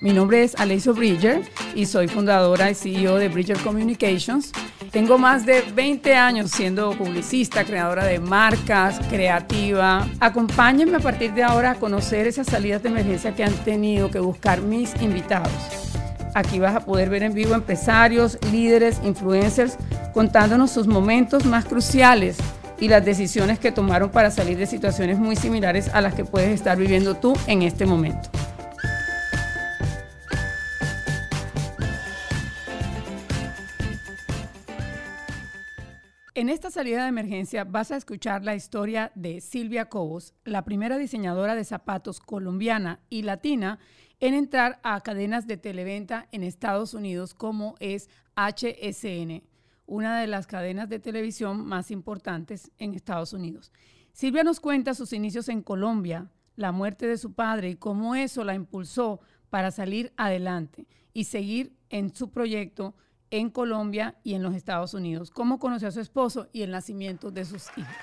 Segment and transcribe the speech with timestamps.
[0.00, 1.40] Mi nombre es Alessio Bridger
[1.74, 4.52] y soy fundadora y CEO de Bridger Communications.
[4.90, 10.06] Tengo más de 20 años siendo publicista, creadora de marcas, creativa.
[10.20, 14.20] Acompáñenme a partir de ahora a conocer esas salidas de emergencia que han tenido que
[14.20, 15.52] buscar mis invitados.
[16.34, 19.78] Aquí vas a poder ver en vivo empresarios, líderes, influencers,
[20.12, 22.36] contándonos sus momentos más cruciales
[22.78, 26.50] y las decisiones que tomaron para salir de situaciones muy similares a las que puedes
[26.50, 28.28] estar viviendo tú en este momento.
[36.38, 40.96] En esta salida de emergencia vas a escuchar la historia de Silvia Cobos, la primera
[40.96, 43.80] diseñadora de zapatos colombiana y latina
[44.20, 49.42] en entrar a cadenas de televenta en Estados Unidos como es HSN,
[49.86, 53.72] una de las cadenas de televisión más importantes en Estados Unidos.
[54.12, 58.44] Silvia nos cuenta sus inicios en Colombia, la muerte de su padre y cómo eso
[58.44, 59.18] la impulsó
[59.50, 62.94] para salir adelante y seguir en su proyecto
[63.30, 65.30] en Colombia y en los Estados Unidos.
[65.30, 67.94] Cómo conoció a su esposo y el nacimiento de sus hijos.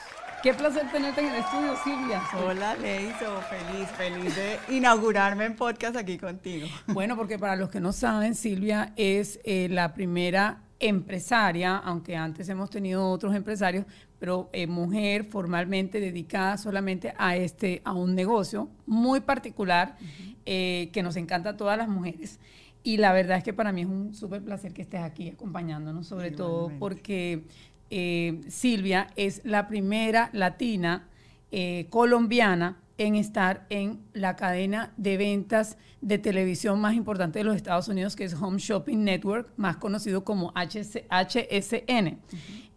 [0.44, 2.22] Qué placer tenerte en el estudio, Silvia.
[2.45, 3.42] Hola, Leiso.
[3.50, 6.68] Feliz, feliz de inaugurarme en podcast aquí contigo.
[6.88, 12.48] Bueno, porque para los que no saben, Silvia es eh, la primera empresaria, aunque antes
[12.50, 13.86] hemos tenido otros empresarios,
[14.20, 19.98] pero eh, mujer formalmente dedicada solamente a este, a un negocio muy particular
[20.46, 22.40] eh, que nos encanta a todas las mujeres.
[22.86, 26.05] Y la verdad es que para mí es un súper placer que estés aquí acompañándonos,
[26.05, 27.41] sobre todo porque
[27.89, 31.08] eh, Silvia es la primera latina
[31.52, 37.56] eh, colombiana en estar en la cadena de ventas de televisión más importante de los
[37.56, 42.19] Estados Unidos, que es Home Shopping Network, más conocido como HSN.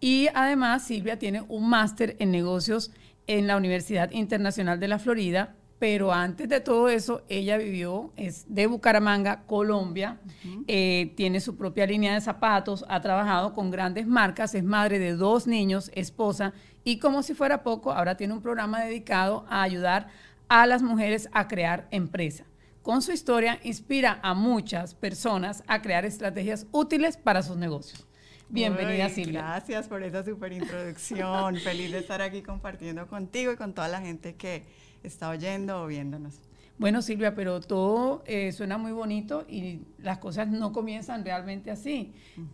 [0.00, 2.92] Y además Silvia tiene un máster en negocios
[3.26, 8.44] en la Universidad Internacional de la Florida pero antes de todo eso, ella vivió, es
[8.52, 10.18] de Bucaramanga, Colombia,
[10.66, 15.12] eh, tiene su propia línea de zapatos, ha trabajado con grandes marcas, es madre de
[15.14, 20.08] dos niños, esposa, y como si fuera poco, ahora tiene un programa dedicado a ayudar
[20.48, 22.44] a las mujeres a crear empresa.
[22.82, 28.08] Con su historia inspira a muchas personas a crear estrategias útiles para sus negocios.
[28.48, 29.42] Bienvenida, Silvia.
[29.42, 31.56] Gracias por esa super introducción.
[31.56, 34.64] Feliz de estar aquí compartiendo contigo y con toda la gente que
[35.02, 36.40] está oyendo o viéndonos.
[36.78, 42.12] Bueno, Silvia, pero todo eh, suena muy bonito y las cosas no comienzan realmente así.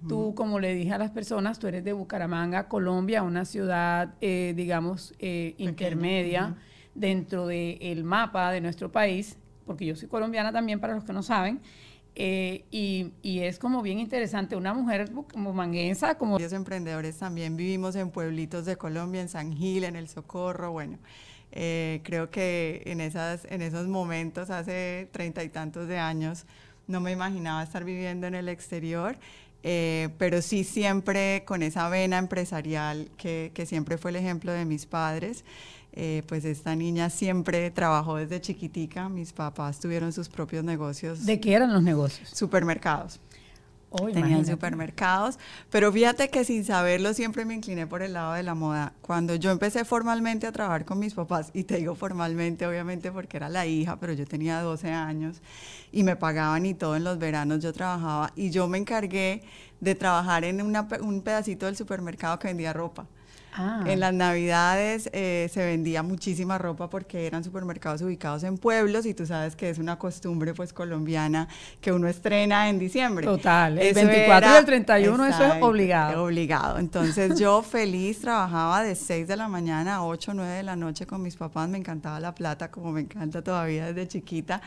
[0.09, 4.55] Tú, como le dije a las personas, tú eres de Bucaramanga, Colombia, una ciudad, eh,
[4.57, 6.57] digamos, eh, intermedia
[6.95, 11.23] dentro del mapa de nuestro país, porque yo soy colombiana también, para los que no
[11.23, 11.61] saben.
[12.17, 16.39] y, y, es como bien interesante, una mujer como manguensa, como...
[16.39, 20.99] Los emprendedores también vivimos en pueblitos de Colombia, en San Gil, en El Socorro, bueno,
[21.57, 26.45] eh, creo que en, esas, en esos momentos, hace treinta y tantos de años,
[26.89, 29.17] no me imaginaba estar viviendo en el exterior,
[29.63, 34.65] eh, pero sí siempre con esa vena empresarial que, que siempre fue el ejemplo de
[34.65, 35.45] mis padres.
[35.97, 41.25] Eh, pues esta niña siempre trabajó desde chiquitica, mis papás tuvieron sus propios negocios.
[41.25, 42.29] ¿De qué eran los negocios?
[42.31, 43.21] Supermercados.
[44.13, 45.39] Tenían supermercados,
[45.71, 48.93] pero fíjate que sin saberlo siempre me incliné por el lado de la moda.
[49.01, 53.37] Cuando yo empecé formalmente a trabajar con mis papás, y te digo formalmente obviamente porque
[53.37, 55.41] era la hija, pero yo tenía 12 años
[55.93, 59.43] y me pagaban y todo en los veranos yo trabajaba y yo me encargué
[59.81, 63.07] de trabajar en un pedacito del supermercado que vendía ropa.
[63.57, 63.85] Ah.
[63.87, 69.15] En las navidades eh, se vendía muchísima ropa porque eran supermercados ubicados en pueblos y
[69.15, 71.49] tú sabes que es una costumbre pues colombiana
[71.81, 73.25] que uno estrena en diciembre.
[73.25, 76.25] Total, el 24 y el 31 eso es obligado.
[76.25, 76.79] Obligado.
[76.79, 80.75] Entonces yo feliz trabajaba de 6 de la mañana a 8 o 9 de la
[80.75, 84.61] noche con mis papás, me encantaba la plata como me encanta todavía desde chiquita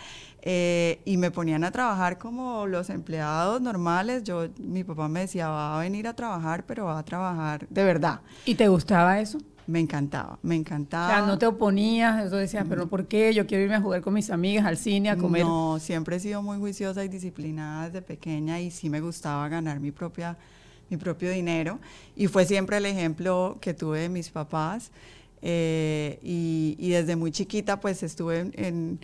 [0.49, 4.23] eh, y me ponían a trabajar como los empleados normales.
[4.23, 7.83] Yo, mi papá me decía, va a venir a trabajar, pero va a trabajar de
[7.83, 8.21] verdad.
[8.45, 9.39] ¿Y te gustaba eso?
[9.65, 11.07] Me encantaba, me encantaba.
[11.07, 13.33] O sea, no te oponías, eso decías, pero ¿por qué?
[13.33, 15.43] Yo quiero irme a jugar con mis amigas, al cine, a comer.
[15.43, 19.81] No, siempre he sido muy juiciosa y disciplinada desde pequeña y sí me gustaba ganar
[19.81, 20.38] mi propia
[20.89, 21.77] mi propio dinero
[22.15, 24.91] y fue siempre el ejemplo que tuve de mis papás
[25.41, 28.97] eh, y, y, desde muy chiquita pues estuve en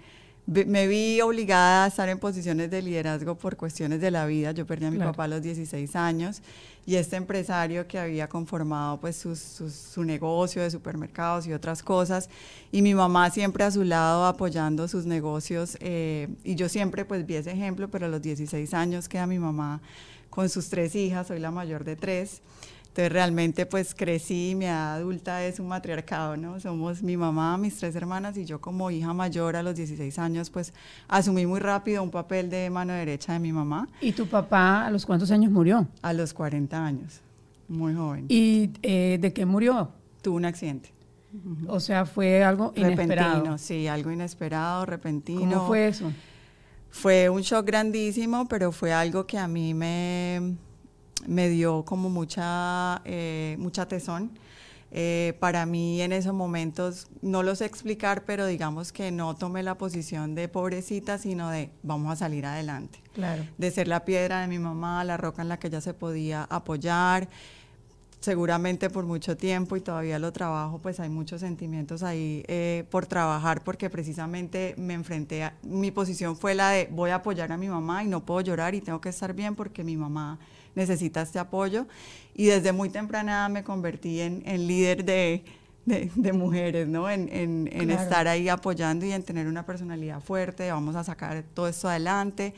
[0.45, 4.51] me vi obligada a estar en posiciones de liderazgo por cuestiones de la vida.
[4.51, 6.41] Yo perdí a mi papá a los 16 años
[6.85, 12.29] y este empresario que había conformado pues su negocio de supermercados y otras cosas
[12.73, 17.25] y mi mamá siempre a su lado apoyando sus negocios eh, y yo siempre pues
[17.25, 19.81] vi ese ejemplo, pero a los 16 años queda mi mamá
[20.29, 22.41] con sus tres hijas, soy la mayor de tres
[22.93, 26.59] Entonces realmente pues crecí, mi edad adulta es un matriarcado, ¿no?
[26.59, 30.51] Somos mi mamá, mis tres hermanas y yo como hija mayor a los 16 años
[30.51, 30.75] pues
[31.07, 33.89] asumí muy rápido un papel de mano derecha de mi mamá.
[33.99, 35.87] ¿Y tu papá a los cuántos años murió?
[36.03, 37.21] A los 40 años,
[37.67, 38.27] muy joven.
[38.29, 39.89] ¿Y eh, de qué murió?
[40.21, 40.93] Tuvo un accidente.
[41.65, 43.29] O sea, fue algo inesperado.
[43.37, 45.49] Repentino, sí, algo inesperado, repentino.
[45.49, 46.11] ¿Cómo fue eso?
[46.91, 50.57] Fue un shock grandísimo, pero fue algo que a mí me
[51.27, 54.31] me dio como mucha, eh, mucha tesón.
[54.95, 59.63] Eh, para mí en esos momentos, no lo sé explicar, pero digamos que no tomé
[59.63, 63.01] la posición de pobrecita, sino de vamos a salir adelante.
[63.13, 63.43] Claro.
[63.57, 66.43] De ser la piedra de mi mamá, la roca en la que ella se podía
[66.43, 67.27] apoyar.
[68.19, 73.07] Seguramente por mucho tiempo y todavía lo trabajo, pues hay muchos sentimientos ahí eh, por
[73.07, 75.57] trabajar, porque precisamente me enfrenté a.
[75.63, 78.75] Mi posición fue la de voy a apoyar a mi mamá y no puedo llorar
[78.75, 80.39] y tengo que estar bien porque mi mamá
[80.75, 81.87] necesita este apoyo.
[82.33, 85.43] Y desde muy temprana me convertí en, líder de,
[85.85, 87.09] de, mujeres, ¿no?
[87.09, 91.67] En, en, estar ahí apoyando y en tener una personalidad fuerte, vamos a sacar todo
[91.67, 92.53] esto adelante.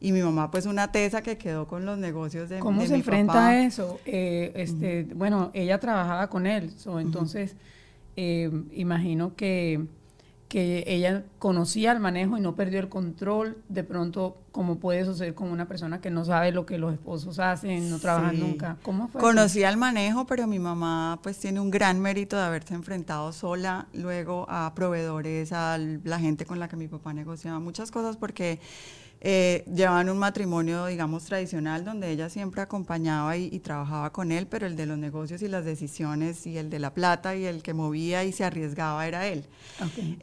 [0.00, 3.48] Y mi mamá, pues una tesa que quedó con los negocios de, ¿Cómo se enfrenta
[3.48, 4.00] a eso?
[4.06, 7.54] Eh, este, Bueno, ella trabajaba con él, entonces
[8.16, 9.86] eh, imagino que
[10.50, 15.32] que ella conocía el manejo y no perdió el control, de pronto, como puede suceder
[15.32, 18.76] con una persona que no sabe lo que los esposos hacen, no trabajan nunca.
[18.82, 19.20] ¿Cómo fue?
[19.20, 23.86] Conocía el manejo, pero mi mamá pues tiene un gran mérito de haberse enfrentado sola
[23.92, 28.58] luego a proveedores, a la gente con la que mi papá negociaba muchas cosas, porque
[29.22, 34.66] eh, llevaban un matrimonio, digamos, tradicional, donde ella siempre acompañaba y, trabajaba con él, pero
[34.66, 37.74] el de los negocios y las decisiones y el de la plata y el que
[37.74, 39.44] movía y se arriesgaba era él.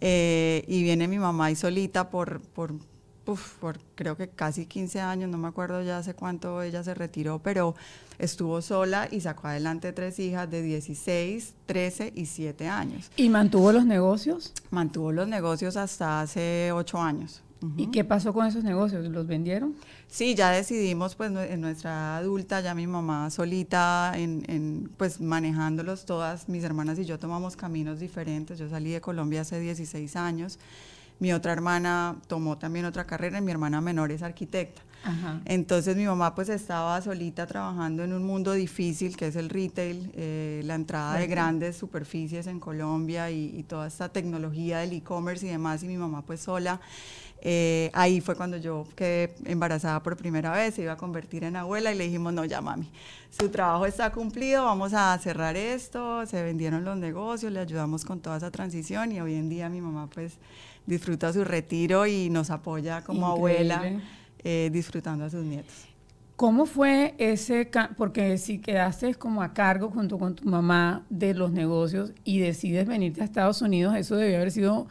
[0.02, 2.74] Eh, y viene mi mamá y solita por, por,
[3.24, 7.40] por creo que casi 15 años, no me acuerdo ya hace cuánto ella se retiró,
[7.40, 7.76] pero
[8.18, 13.12] estuvo sola y sacó adelante tres hijas de 16, 13 y 7 años.
[13.16, 14.54] ¿Y mantuvo los negocios?
[14.72, 17.44] Mantuvo los negocios hasta hace 8 años.
[17.76, 19.06] ¿Y qué pasó con esos negocios?
[19.08, 19.76] ¿Los vendieron?
[20.08, 26.50] Sí, ya decidimos, pues en nuestra adulta, ya mi mamá solita, en, pues manejándolos todas,
[26.50, 28.60] mis hermanas y yo tomamos caminos diferentes.
[28.60, 30.60] Yo salí de Colombia hace 16 años.
[31.20, 34.84] Mi otra hermana tomó también otra carrera y mi hermana menor es arquitecta.
[35.46, 40.12] Entonces mi mamá pues estaba solita trabajando en un mundo difícil que es el retail,
[40.16, 45.46] eh, la entrada de grandes superficies en Colombia y, y toda esta tecnología del e-commerce
[45.46, 46.82] y demás y mi mamá pues sola.
[47.42, 51.56] Eh, ahí fue cuando yo quedé embarazada por primera vez, se iba a convertir en
[51.56, 52.90] abuela y le dijimos, no, ya mami,
[53.30, 58.20] su trabajo está cumplido, vamos a cerrar esto, se vendieron los negocios, le ayudamos con
[58.20, 60.40] toda esa transición y hoy en día mi mamá pues
[60.88, 63.84] disfruta su retiro y nos apoya como abuela
[64.44, 65.88] eh, disfrutando a sus nietos.
[66.38, 71.52] ¿Cómo fue ese, porque si quedaste como a cargo junto con tu mamá de los
[71.52, 74.88] negocios y decides venirte a Estados Unidos, eso debió haber sido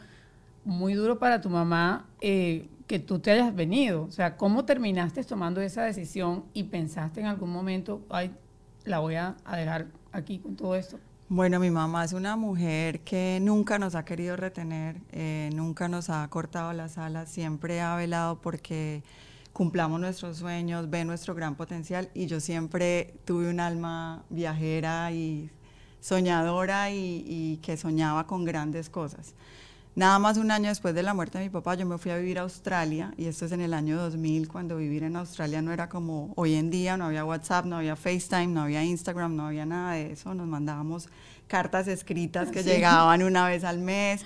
[0.67, 4.03] muy duro para tu mamá eh, que tú te hayas venido.
[4.03, 8.35] O sea, ¿cómo terminaste tomando esa decisión y pensaste en algún momento, ay,
[8.83, 10.99] la voy a, dejar aquí con todo esto?
[11.29, 16.09] Bueno, mi mamá es una mujer que nunca nos ha querido retener, eh, nunca nos
[16.09, 19.03] ha cortado las alas, siempre ha velado porque
[19.53, 25.49] cumplamos nuestros sueños, ve nuestro gran potencial y yo siempre tuve un alma viajera y
[25.99, 29.33] soñadora y que soñaba con grandes cosas.
[29.97, 32.17] Nada más un año después de la muerte de mi papá, yo me fui a
[32.17, 35.73] vivir a Australia, y esto es en el año 2000, cuando vivir en Australia no
[35.73, 39.47] era como hoy en día, no había WhatsApp, no había FaceTime, no había Instagram, no
[39.47, 41.09] había nada de eso, nos mandábamos
[41.47, 44.23] cartas escritas que llegaban una vez al mes.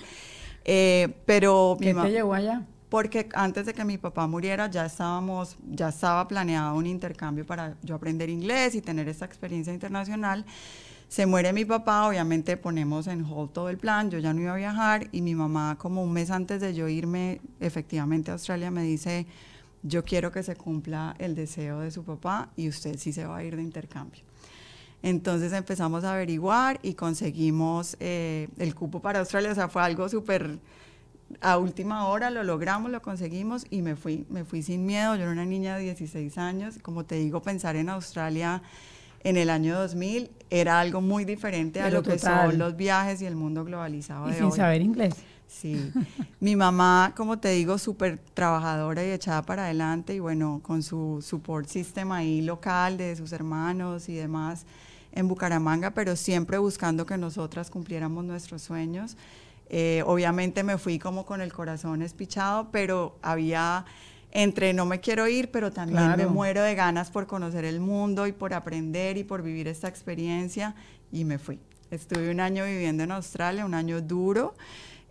[0.66, 2.66] Eh, pero ¿Qué te llegó allá?
[2.90, 7.76] Porque antes de que mi papá muriera ya estábamos, ya estaba planeado un intercambio para
[7.82, 10.44] yo aprender inglés y tener esa experiencia internacional.
[11.12, 14.54] Se muere mi papá, obviamente ponemos en hold todo el plan, yo ya no iba
[14.54, 18.70] a viajar y mi mamá como un mes antes de yo irme efectivamente a Australia
[18.70, 19.26] me dice,
[19.82, 23.36] yo quiero que se cumpla el deseo de su papá y usted sí se va
[23.36, 24.22] a ir de intercambio.
[25.02, 30.08] Entonces empezamos a averiguar y conseguimos eh, el cupo para Australia, o sea, fue algo
[30.08, 30.60] súper
[31.42, 35.24] a última hora, lo logramos, lo conseguimos y me fui, me fui sin miedo, yo
[35.24, 38.62] era una niña de 16 años, como te digo, pensar en Australia
[39.24, 43.26] en el año 2000 era algo muy diferente a lo que son los viajes y
[43.26, 45.14] el mundo globalizado y sin saber inglés.
[45.46, 45.92] Sí.
[46.40, 51.22] Mi mamá, como te digo, súper trabajadora y echada para adelante y bueno, con su
[51.22, 54.66] support system ahí local de sus hermanos y demás
[55.12, 59.16] en Bucaramanga, pero siempre buscando que nosotras cumpliéramos nuestros sueños.
[59.68, 63.84] Eh, obviamente me fui como con el corazón espichado, pero había
[64.32, 68.26] entre no me quiero ir, pero también me muero de ganas por conocer el mundo
[68.26, 70.74] y por aprender y por vivir esta experiencia
[71.12, 71.60] y me fui.
[71.90, 74.54] Estuve un año viviendo en Australia, un año duro,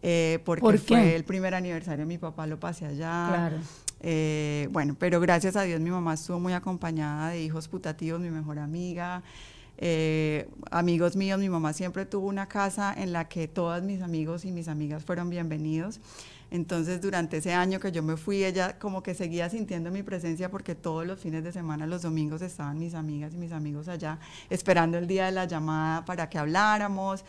[0.02, 3.28] eh, porque fue el primer aniversario, mi papá lo pasé allá.
[3.30, 3.58] Claro.
[4.04, 8.32] Eh, bueno, pero gracias a Dios mi mamá estuvo muy acompañada de hijos putativos, mi
[8.32, 9.22] mejor amiga.
[9.78, 14.46] Eh, amigos míos, mi mamá siempre tuvo una casa en la que todos mis amigos
[14.46, 16.00] y mis amigas fueron bienvenidos.
[16.52, 20.52] Entonces, durante ese año que yo me fui, ella como que seguía sintiendo mi presencia
[20.52, 24.20] porque todos los fines de semana, los domingos, estaban mis amigas y mis amigos allá
[24.50, 27.24] esperando el día de la llamada para que habláramos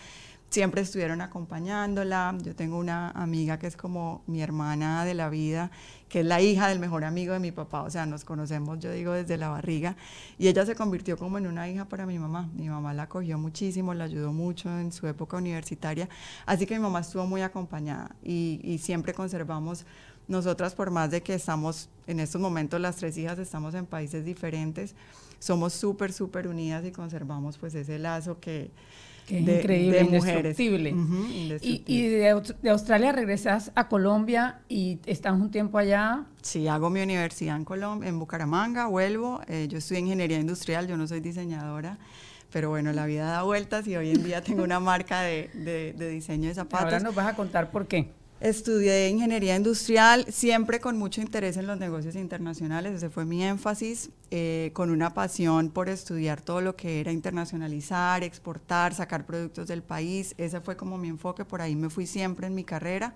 [0.53, 2.37] siempre estuvieron acompañándola.
[2.43, 5.71] Yo tengo una amiga que es como mi hermana de la vida,
[6.11, 8.93] que es la hija del mejor amigo de mi papá, o sea, nos conocemos, yo
[8.93, 9.97] digo, desde la barriga,
[10.39, 12.51] y ella se convirtió como en una hija para mi mamá.
[12.55, 16.11] Mi mamá la acogió muchísimo, la ayudó mucho en su época universitaria,
[16.45, 19.87] así que mi mamá estuvo muy acompañada y, y siempre conservamos
[20.29, 24.23] nosotras, por más de que estamos en estos momentos, las tres hijas estamos en países
[24.25, 24.95] diferentes,
[25.39, 28.71] somos súper, súper unidas y conservamos pues ese lazo que
[29.27, 30.95] que es increíble, de indestructible.
[31.61, 36.25] Y, de, Australia regresas a Colombia y estás un tiempo allá.
[36.43, 39.41] Sí, hago mi universidad en Colombia, en Bucaramanga, vuelvo.
[39.49, 41.99] Eh, yo estudié ingeniería industrial, yo no soy diseñadora.
[42.51, 46.09] Pero bueno, la vida da vueltas y hoy en día tengo una marca de, de
[46.11, 46.85] diseño de zapatos.
[46.85, 48.13] Ahora nos vas a contar por qué.
[48.43, 54.11] Estudié ingeniería industrial, siempre con mucho interés en los negocios internacionales, ese fue mi énfasis,
[54.33, 59.85] eh, con una pasión por estudiar todo lo que era internacionalizar, exportar, sacar productos del
[59.85, 63.15] país, ese fue como mi enfoque, por ahí me fui siempre en mi carrera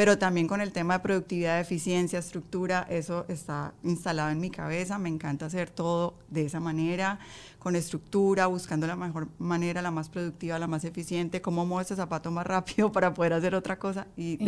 [0.00, 4.96] pero también con el tema de productividad, eficiencia, estructura, eso está instalado en mi cabeza,
[4.96, 7.18] me encanta hacer todo de esa manera,
[7.58, 11.96] con estructura, buscando la mejor manera, la más productiva, la más eficiente, cómo muevo ese
[11.96, 14.38] zapato más rápido para poder hacer otra cosa y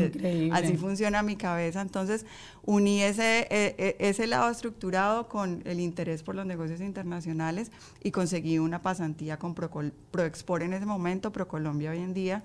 [0.52, 2.24] así funciona mi cabeza, entonces
[2.64, 7.70] uní ese, e, e, ese lado estructurado con el interés por los negocios internacionales
[8.02, 12.42] y conseguí una pasantía con ProExport en ese momento, ProColombia hoy en día,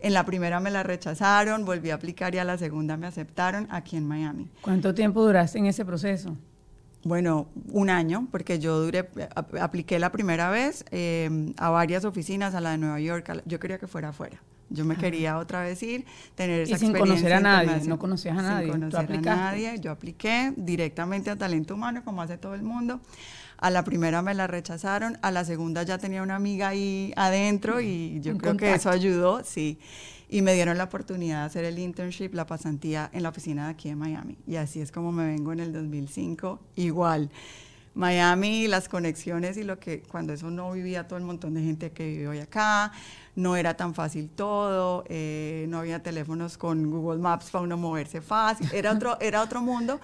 [0.00, 3.66] en la primera me la rechazaron, volví a aplicar y a la segunda me aceptaron
[3.70, 4.50] aquí en Miami.
[4.60, 6.36] ¿Cuánto tiempo duraste en ese proceso?
[7.04, 9.08] Bueno, un año, porque yo duré,
[9.60, 13.78] apliqué la primera vez eh, a varias oficinas, a la de Nueva York, yo quería
[13.78, 14.42] que fuera afuera.
[14.68, 18.36] Yo me quería otra vez ir, tener esa y sin conocer a nadie, no conocías
[18.36, 18.72] a nadie.
[18.72, 23.00] Sin conocer a nadie, yo apliqué directamente a talento humano, como hace todo el mundo.
[23.58, 27.80] A la primera me la rechazaron, a la segunda ya tenía una amiga ahí adentro
[27.80, 29.78] y yo creo que eso ayudó, sí.
[30.28, 33.70] Y me dieron la oportunidad de hacer el internship, la pasantía en la oficina de
[33.70, 34.36] aquí de Miami.
[34.46, 37.30] Y así es como me vengo en el 2005, igual.
[37.96, 41.92] Miami, las conexiones y lo que cuando eso no vivía todo el montón de gente
[41.92, 42.92] que vive hoy acá,
[43.34, 48.20] no era tan fácil todo, eh, no había teléfonos con Google Maps para uno moverse
[48.20, 49.98] fácil, era otro, era otro mundo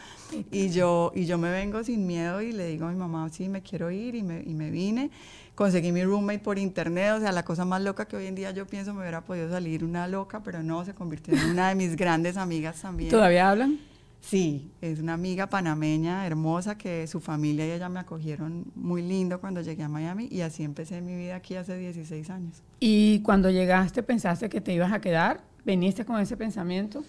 [0.51, 3.51] y yo, y yo me vengo sin miedo y le digo a mi mamá, sí,
[3.51, 5.11] me quiero ir y me, y me vine,
[5.55, 8.53] conseguí mi roommate por internet, o sea, la cosa más loca que hoy en día
[8.53, 11.75] yo pienso me hubiera podido salir una loca, pero no, se convirtió en una de
[11.75, 13.11] mis grandes amigas también.
[13.11, 13.92] ¿Todavía hablan?
[14.23, 19.41] Sí, es una amiga panameña hermosa que su familia y ella me acogieron muy lindo
[19.41, 22.63] cuando llegué a Miami y así empecé mi vida aquí hace 16 años.
[22.79, 25.43] ¿Y cuando llegaste pensaste que te ibas a quedar?
[25.65, 27.03] ¿Veniste con ese pensamiento?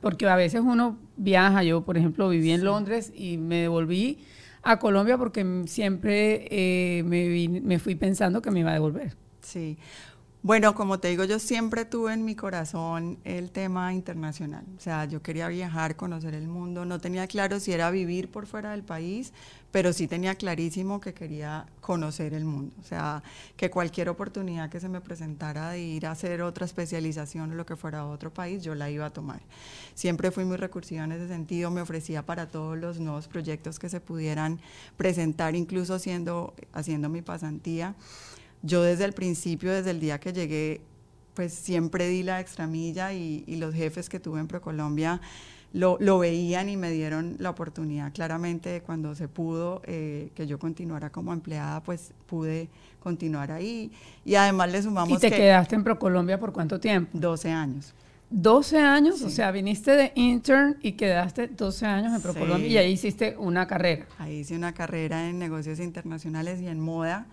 [0.00, 4.18] Porque a veces uno viaja, yo por ejemplo viví en Londres y me devolví
[4.62, 9.14] a Colombia porque siempre eh, me, me fui pensando que me iba a devolver.
[9.40, 9.78] Sí,
[10.46, 14.64] bueno, como te digo, yo siempre tuve en mi corazón el tema internacional.
[14.76, 16.84] O sea, yo quería viajar, conocer el mundo.
[16.84, 19.32] No tenía claro si era vivir por fuera del país,
[19.72, 22.76] pero sí tenía clarísimo que quería conocer el mundo.
[22.78, 23.24] O sea,
[23.56, 27.66] que cualquier oportunidad que se me presentara de ir a hacer otra especialización o lo
[27.66, 29.40] que fuera a otro país, yo la iba a tomar.
[29.96, 33.88] Siempre fui muy recursiva en ese sentido, me ofrecía para todos los nuevos proyectos que
[33.88, 34.60] se pudieran
[34.96, 37.96] presentar, incluso haciendo, haciendo mi pasantía.
[38.66, 40.80] Yo desde el principio, desde el día que llegué,
[41.34, 45.20] pues siempre di la extramilla y, y los jefes que tuve en ProColombia
[45.72, 48.12] lo, lo, veían y me dieron la oportunidad.
[48.12, 52.68] Claramente cuando se pudo eh, que yo continuara como empleada, pues pude
[53.00, 53.92] continuar ahí.
[54.24, 55.18] Y además le sumamos...
[55.18, 57.10] ¿Y te quedaste en ProColombia por cuánto tiempo?
[57.12, 57.94] 12 años.
[58.30, 62.92] 12 años, o sea, viniste de intern y quedaste 12 años en ProColombia y ahí
[62.92, 64.06] hiciste una carrera.
[64.18, 67.26] Ahí hice una carrera en negocios internacionales y en moda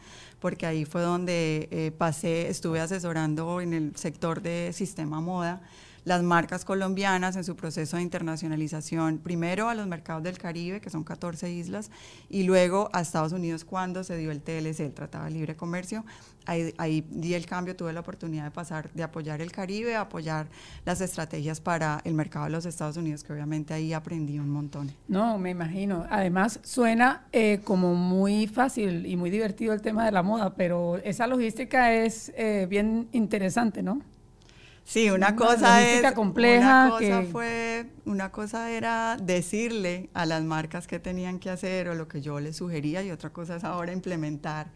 [0.43, 5.62] porque ahí fue donde eh, pasé, estuve asesorando en el sector de sistema moda
[6.05, 10.89] las marcas colombianas en su proceso de internacionalización, primero a los mercados del Caribe, que
[10.89, 11.91] son 14 islas,
[12.29, 16.05] y luego a Estados Unidos cuando se dio el TLC, el Tratado de Libre Comercio.
[16.45, 20.01] Ahí, ahí di el cambio, tuve la oportunidad de pasar de apoyar el Caribe a
[20.01, 20.48] apoyar
[20.86, 24.91] las estrategias para el mercado de los Estados Unidos, que obviamente ahí aprendí un montón.
[25.07, 26.05] No, me imagino.
[26.10, 30.98] Además, suena eh, como muy fácil y muy divertido el tema de la moda, pero
[30.98, 34.01] esa logística es eh, bien interesante, ¿no?
[34.85, 36.85] Sí, una, cosa es compleja.
[36.85, 41.95] Una cosa fue, una cosa era decirle a las marcas qué tenían que hacer o
[41.95, 44.71] lo que yo les sugería, y otra cosa es ahora implementar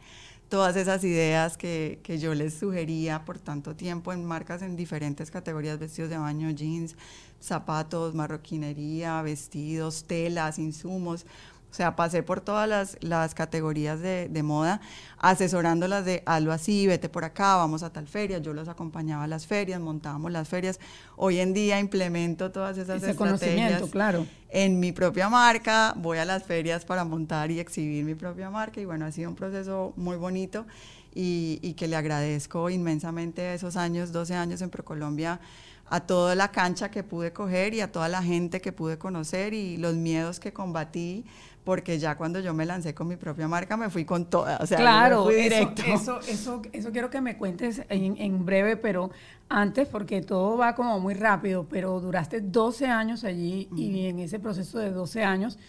[0.50, 5.30] todas esas ideas que, que yo les sugería por tanto tiempo en marcas en diferentes
[5.30, 6.96] categorías, vestidos de baño, jeans,
[7.42, 11.26] zapatos, marroquinería, vestidos, telas, insumos
[11.70, 14.80] o sea, pasé por todas las, las categorías de, de, moda,
[15.20, 18.40] asesorándolas de hazlo así, vete por acá, vamos a tal feria.
[18.40, 20.80] Yo los acompañaba a las ferias, montábamos las ferias.
[21.18, 24.26] Hoy en día implemento todas esas Ese estrategias claro.
[24.50, 25.94] en mi propia marca.
[25.98, 28.80] Voy a las ferias para montar y exhibir mi propia marca.
[28.80, 30.66] Y bueno, ha sido un proceso muy bonito
[31.14, 35.42] y, y que le agradezco inmensamente esos años, 12 años en ProColombia
[35.90, 39.54] a toda la cancha que pude coger y a toda la gente que pude conocer
[39.54, 41.26] y los miedos que combatí
[41.68, 44.66] porque ya cuando yo me lancé con mi propia marca me fui con toda, o
[44.66, 45.82] sea, claro, fui directo.
[45.86, 49.12] Eso, eso, eso, quiero que me cuentes en, breve, pero
[49.50, 54.40] antes, porque todo va como muy rápido, pero duraste 12 años allí y en ese
[54.40, 55.60] proceso de 12 años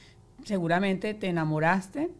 [0.45, 2.13] seguramente te enamoraste,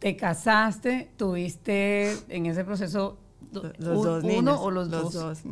[0.00, 3.18] te casaste, tuviste en ese proceso
[3.52, 5.42] los dos uno o los, dos.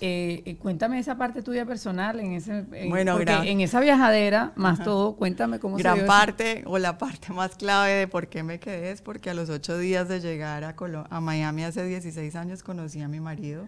[0.00, 5.16] Eh, eh, cuéntame esa parte tuya personal en ese bueno, en esa viajadera más todo
[5.16, 9.02] cuéntame cómo gran parte o la parte más clave de por qué me quedé es
[9.02, 10.74] porque a los ocho días de llegar a,
[11.10, 13.66] a Miami hace 16 años conocí a mi marido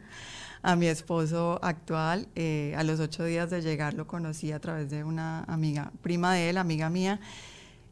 [0.63, 4.91] a mi esposo actual eh, a los ocho días de llegar lo conocí a través
[4.91, 7.21] de una amiga prima de él amiga mía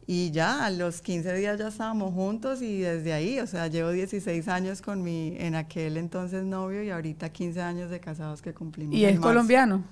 [0.06, 3.90] y ya a los 15 días ya estábamos juntos y desde ahí, o sea, llevo
[3.90, 8.54] 16 años con mi en aquel entonces novio y ahorita 15 años de casados que
[8.54, 8.94] cumplimos.
[8.94, 9.82] ¿Y es colombiano?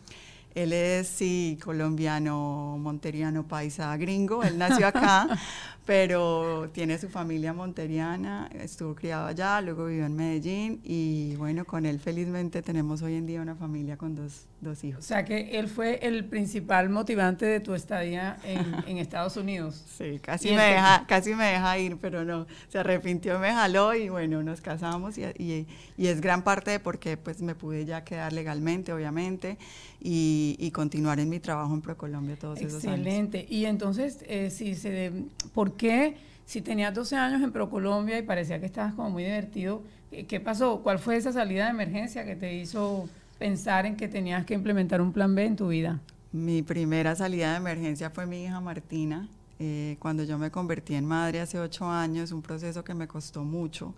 [0.54, 4.44] Él es, sí, colombiano, monteriano, paisa, gringo.
[4.44, 5.26] Él nació acá,
[5.84, 11.84] pero tiene su familia monteriana, estuvo criado allá, luego vivió en Medellín y bueno, con
[11.84, 15.04] él felizmente tenemos hoy en día una familia con dos, dos hijos.
[15.04, 19.84] O sea que él fue el principal motivante de tu estadía en, Estados Unidos.
[19.98, 24.08] Sí, casi me, deja, casi me deja ir, pero no, se arrepintió, me jaló y
[24.08, 25.66] bueno, nos casamos y, y,
[25.98, 29.58] y es gran parte de por qué pues me pude ya quedar legalmente, obviamente,
[30.00, 32.98] y, y continuar en mi trabajo en ProColombia todos esos años.
[32.98, 33.46] Excelente.
[33.48, 35.12] Y entonces, eh, si se,
[35.52, 39.82] ¿por qué si tenías 12 años en ProColombia y parecía que estabas como muy divertido,
[40.28, 40.80] ¿qué pasó?
[40.82, 43.08] ¿Cuál fue esa salida de emergencia que te hizo
[43.38, 46.00] pensar en que tenías que implementar un plan B en tu vida?
[46.32, 49.28] Mi primera salida de emergencia fue mi hija Martina.
[49.58, 53.44] Eh, cuando yo me convertí en madre hace ocho años, un proceso que me costó
[53.44, 53.94] mucho.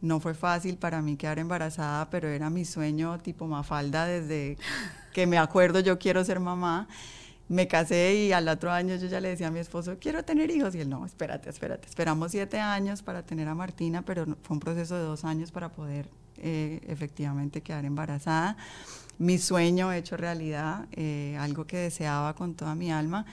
[0.00, 4.56] No fue fácil para mí quedar embarazada, pero era mi sueño tipo Mafalda desde
[5.12, 6.88] que me acuerdo yo quiero ser mamá
[7.50, 10.52] me casé y al otro año yo ya le decía a mi esposo, quiero tener
[10.52, 10.72] hijos.
[10.76, 11.88] Y él, no, espérate, espérate.
[11.88, 15.68] Esperamos siete años para tener a Martina, pero fue un proceso de dos años para
[15.72, 18.56] poder eh, efectivamente quedar embarazada.
[19.18, 23.26] Mi sueño hecho realidad, eh, algo que deseaba con toda mi alma.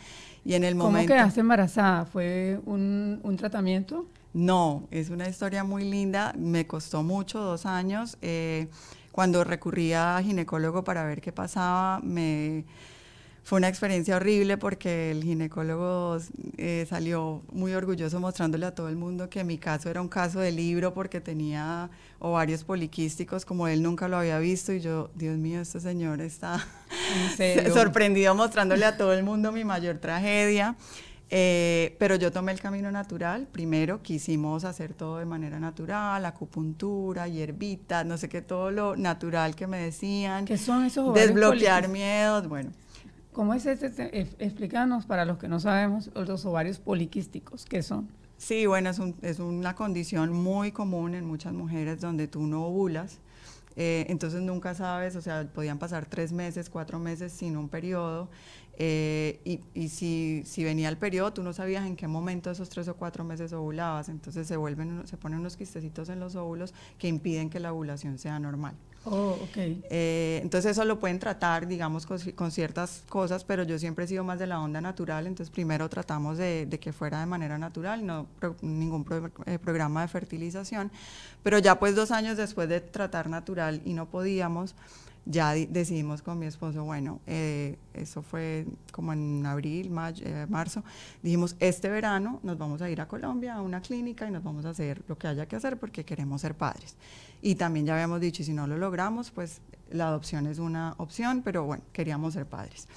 [0.44, 1.08] Y en el momento...
[1.08, 2.06] ¿Cómo quedaste embarazada?
[2.06, 4.08] ¿Fue un, un tratamiento?
[4.34, 6.34] No, es una historia muy linda.
[6.36, 8.18] Me costó mucho, dos años.
[8.24, 8.68] Eh,
[9.12, 12.66] cuando recurría a ginecólogo para ver qué pasaba, me
[13.48, 16.18] fue una experiencia horrible porque el ginecólogo
[16.58, 20.42] eh, salió muy orgulloso mostrándole a todo el mundo que mi caso era un caso
[20.42, 25.38] de libro porque tenía ovarios poliquísticos como él nunca lo había visto y yo, Dios
[25.38, 26.60] mío, este señor está
[27.74, 30.76] sorprendido mostrándole a todo el mundo mi mayor tragedia.
[31.30, 33.48] Eh, pero yo tomé el camino natural.
[33.50, 39.56] Primero quisimos hacer todo de manera natural, acupuntura, hierbitas, no sé qué, todo lo natural
[39.56, 40.44] que me decían.
[40.44, 42.72] ¿Qué son esos Desbloquear miedos, bueno.
[43.38, 44.20] ¿Cómo es este?
[44.40, 48.10] Explícanos para los que no sabemos los ovarios poliquísticos, ¿qué son?
[48.40, 53.20] Sí, bueno, es, es una condición muy común en muchas mujeres donde tú no ovulas,
[53.76, 58.28] eh, entonces nunca sabes, o sea, podían pasar tres meses, cuatro meses sin un periodo,
[58.80, 62.70] eh, y, y si, si, venía el periodo, tú no sabías en qué momento esos
[62.70, 66.74] tres o cuatro meses ovulabas, entonces se vuelven, se ponen unos quistecitos en los óvulos
[66.98, 68.74] que impiden que la ovulación sea normal.
[69.10, 69.82] Oh, okay.
[69.90, 74.24] Eh, entonces eso lo pueden tratar, digamos, con, ciertas cosas, pero yo siempre he sido
[74.24, 78.28] más de la onda natural, entonces primero tratamos de, que fuera de manera natural, no
[78.62, 79.06] ningún
[79.46, 80.92] eh, programa de fertilización,
[81.42, 84.76] pero ya pues dos años después de tratar natural y no podíamos,
[85.30, 90.84] ya decidimos con mi esposo, bueno, eh, eso fue como en abril, eh, marzo,
[91.22, 94.66] dijimos, este verano nos vamos a ir a Colombia a una clínica y nos vamos
[94.66, 96.96] a hacer lo que haya que hacer porque queremos ser padres.
[97.42, 99.62] Y también ya habíamos dicho, y si no lo logramos, pues
[99.92, 102.88] la adopción es una opción, pero bueno, queríamos ser padres.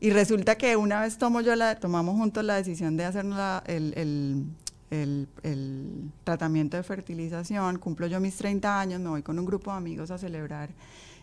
[0.00, 3.24] Y resulta que una vez tomo yo la, tomamos juntos la decisión de hacer
[3.66, 3.94] el,
[4.90, 9.70] el, el, tratamiento de fertilización, cumplo yo mis 30 años, me voy con un grupo
[9.70, 10.70] de amigos a celebrar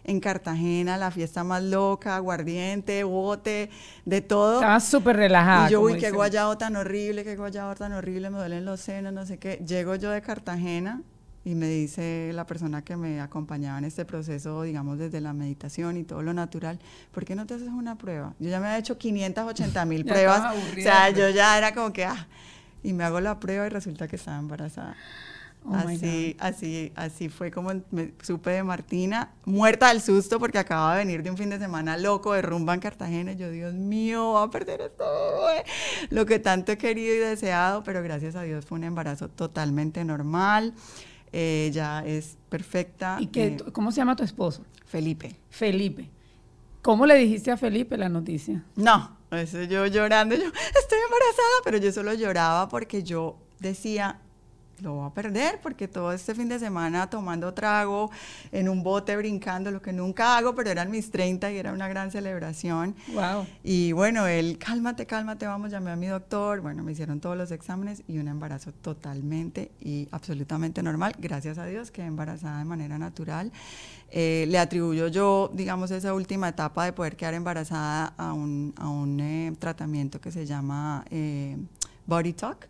[0.03, 3.69] en Cartagena, la fiesta más loca, aguardiente, bote,
[4.05, 4.55] de todo.
[4.55, 5.67] Estaba súper relajada.
[5.67, 9.13] Y yo, uy, qué guayado tan horrible, qué guayado tan horrible, me duelen los senos,
[9.13, 9.63] no sé qué.
[9.65, 11.01] Llego yo de Cartagena
[11.45, 15.97] y me dice la persona que me acompañaba en este proceso, digamos, desde la meditación
[15.97, 16.79] y todo lo natural,
[17.11, 18.33] ¿por qué no te haces una prueba?
[18.39, 20.55] Yo ya me había hecho 580 mil pruebas.
[20.55, 22.27] O sea, yo ya era como que, ah,
[22.83, 24.95] y me hago la prueba y resulta que estaba embarazada.
[25.65, 30.95] Oh así, así, así fue como me supe de Martina, muerta del susto porque acababa
[30.95, 33.33] de venir de un fin de semana loco de rumba en Cartagena.
[33.33, 35.05] Yo, Dios mío, va a perder esto,
[36.09, 40.03] lo que tanto he querido y deseado, pero gracias a Dios fue un embarazo totalmente
[40.05, 40.73] normal.
[41.31, 43.17] Ella es perfecta.
[43.19, 44.63] ¿Y qué, eh, cómo se llama tu esposo?
[44.85, 45.35] Felipe.
[45.49, 46.09] Felipe.
[46.81, 48.63] ¿Cómo le dijiste a Felipe la noticia?
[48.75, 54.21] No, eso yo llorando, yo estoy embarazada, pero yo solo lloraba porque yo decía,
[54.81, 58.09] lo voy a perder porque todo este fin de semana tomando trago
[58.51, 61.87] en un bote brincando, lo que nunca hago, pero eran mis 30 y era una
[61.87, 62.95] gran celebración.
[63.13, 63.45] Wow.
[63.63, 67.51] Y bueno, él, cálmate, cálmate, vamos, llamé a mi doctor, bueno, me hicieron todos los
[67.51, 72.97] exámenes y un embarazo totalmente y absolutamente normal, gracias a Dios, que embarazada de manera
[72.97, 73.51] natural.
[74.11, 78.89] Eh, le atribuyo yo, digamos, esa última etapa de poder quedar embarazada a un, a
[78.89, 81.57] un eh, tratamiento que se llama eh,
[82.07, 82.67] Body Talk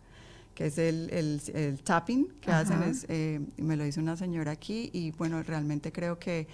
[0.60, 4.90] que es el, el, tapping que hacen, es, eh, me lo hizo una señora aquí
[4.92, 6.48] y bueno, realmente creo que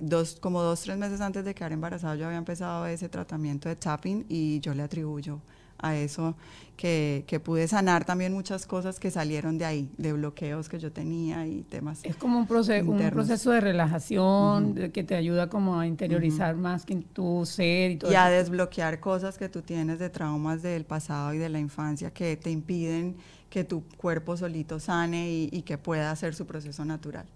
[0.00, 3.76] dos, como dos, tres meses antes de quedar embarazada yo había empezado ese tratamiento de
[3.76, 5.38] tapping y yo le atribuyo
[5.78, 6.34] a eso
[6.76, 10.92] que, que, pude sanar también muchas cosas que salieron de ahí, de bloqueos que yo
[10.92, 12.04] tenía y temas.
[12.04, 16.84] Es como un, proceso un proceso de relajación que te ayuda como a interiorizar más
[16.84, 18.12] que tu ser y todo.
[18.12, 22.10] Y a desbloquear cosas que tú tienes de traumas del pasado y de la infancia
[22.10, 23.16] que te impiden
[23.48, 27.26] que tu cuerpo solito sane y, que pueda hacer su proceso natural.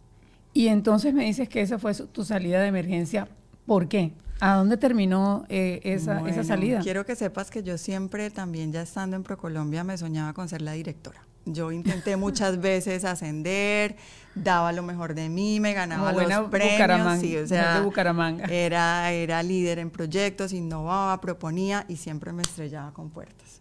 [0.52, 3.28] Y entonces me dices que esa fue tu salida de emergencia.
[3.64, 4.12] ¿Por qué?
[4.40, 6.80] ¿A dónde terminó eh, esa, esa salida?
[6.80, 10.62] Quiero que sepas que yo siempre, también ya estando en ProColombia, me soñaba con ser
[10.62, 11.22] la directora.
[11.44, 13.96] Yo intenté muchas veces ascender,
[14.34, 17.20] daba lo mejor de mí, me ganaba los premios.
[17.20, 18.46] Sí, o sea, Bucaramanga.
[18.46, 23.60] Era, era líder en proyectos, innovaba, proponía y siempre me estrellaba con puertas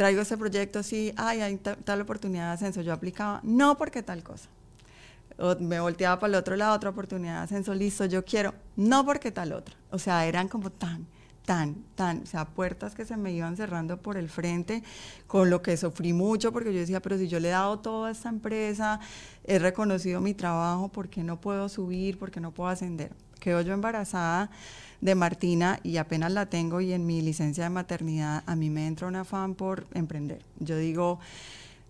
[0.00, 4.22] traigo ese proyecto, sí, ay, hay tal oportunidad de ascenso, yo aplicaba, no porque tal
[4.22, 4.48] cosa.
[5.60, 9.30] Me volteaba para el otro lado, otra oportunidad de ascenso, listo, yo quiero, no porque
[9.30, 9.74] tal otra.
[9.90, 11.06] O sea, eran como tan,
[11.44, 14.82] tan, tan, o sea, puertas que se me iban cerrando por el frente,
[15.26, 18.04] con lo que sufrí mucho, porque yo decía, pero si yo le he dado todo
[18.04, 19.00] a esta empresa,
[19.44, 22.18] he reconocido mi trabajo, ¿por qué no puedo subir?
[22.18, 23.12] ¿Por qué no puedo ascender?
[23.40, 24.50] Quedo yo embarazada
[25.00, 28.86] de Martina y apenas la tengo y en mi licencia de maternidad a mí me
[28.86, 30.44] entra un afán por emprender.
[30.58, 31.18] Yo digo,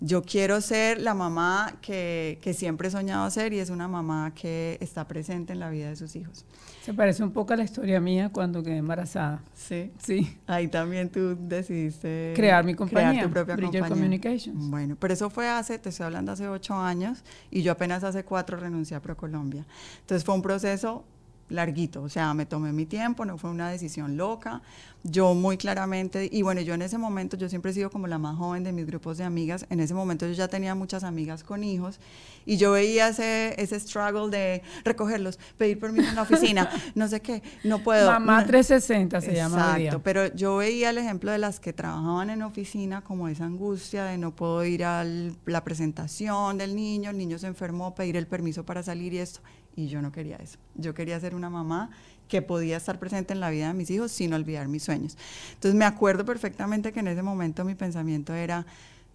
[0.00, 4.32] yo quiero ser la mamá que, que, siempre he soñado ser y es una mamá
[4.34, 6.46] que está presente en la vida de sus hijos.
[6.82, 9.42] Se parece un poco a la historia mía cuando quedé embarazada.
[9.54, 9.92] Sí.
[9.98, 10.38] Sí.
[10.46, 14.70] Ahí también tú decidiste crear mi compañía, crear tu propia Bridger Communications.
[14.70, 18.24] Bueno, pero eso fue hace, te estoy hablando hace ocho años y yo apenas hace
[18.24, 19.66] cuatro renuncié a ProColombia.
[20.00, 21.04] Entonces fue un proceso
[21.50, 24.62] larguito, o sea, me tomé mi tiempo, no fue una decisión loca.
[25.02, 28.18] Yo muy claramente, y bueno, yo en ese momento, yo siempre he sido como la
[28.18, 31.42] más joven de mis grupos de amigas, en ese momento yo ya tenía muchas amigas
[31.42, 31.98] con hijos
[32.44, 37.20] y yo veía ese, ese struggle de recogerlos, pedir permiso en la oficina, no sé
[37.20, 38.10] qué, no puedo.
[38.10, 39.78] Mamá 360 se llama.
[39.78, 44.04] Exacto, pero yo veía el ejemplo de las que trabajaban en oficina como esa angustia
[44.04, 45.02] de no puedo ir a
[45.46, 49.40] la presentación del niño, el niño se enfermó, pedir el permiso para salir y esto
[49.76, 50.58] y yo no quería eso.
[50.74, 51.90] Yo quería ser una mamá
[52.28, 55.18] que podía estar presente en la vida de mis hijos sin olvidar mis sueños.
[55.54, 58.64] Entonces me acuerdo perfectamente que en ese momento mi pensamiento era,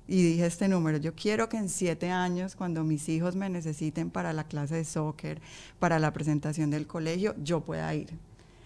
[0.08, 4.10] y dije este número, yo quiero que en siete años, cuando mis hijos me necesiten
[4.10, 5.42] para la clase de soccer,
[5.80, 8.10] para la presentación del colegio, yo pueda ir.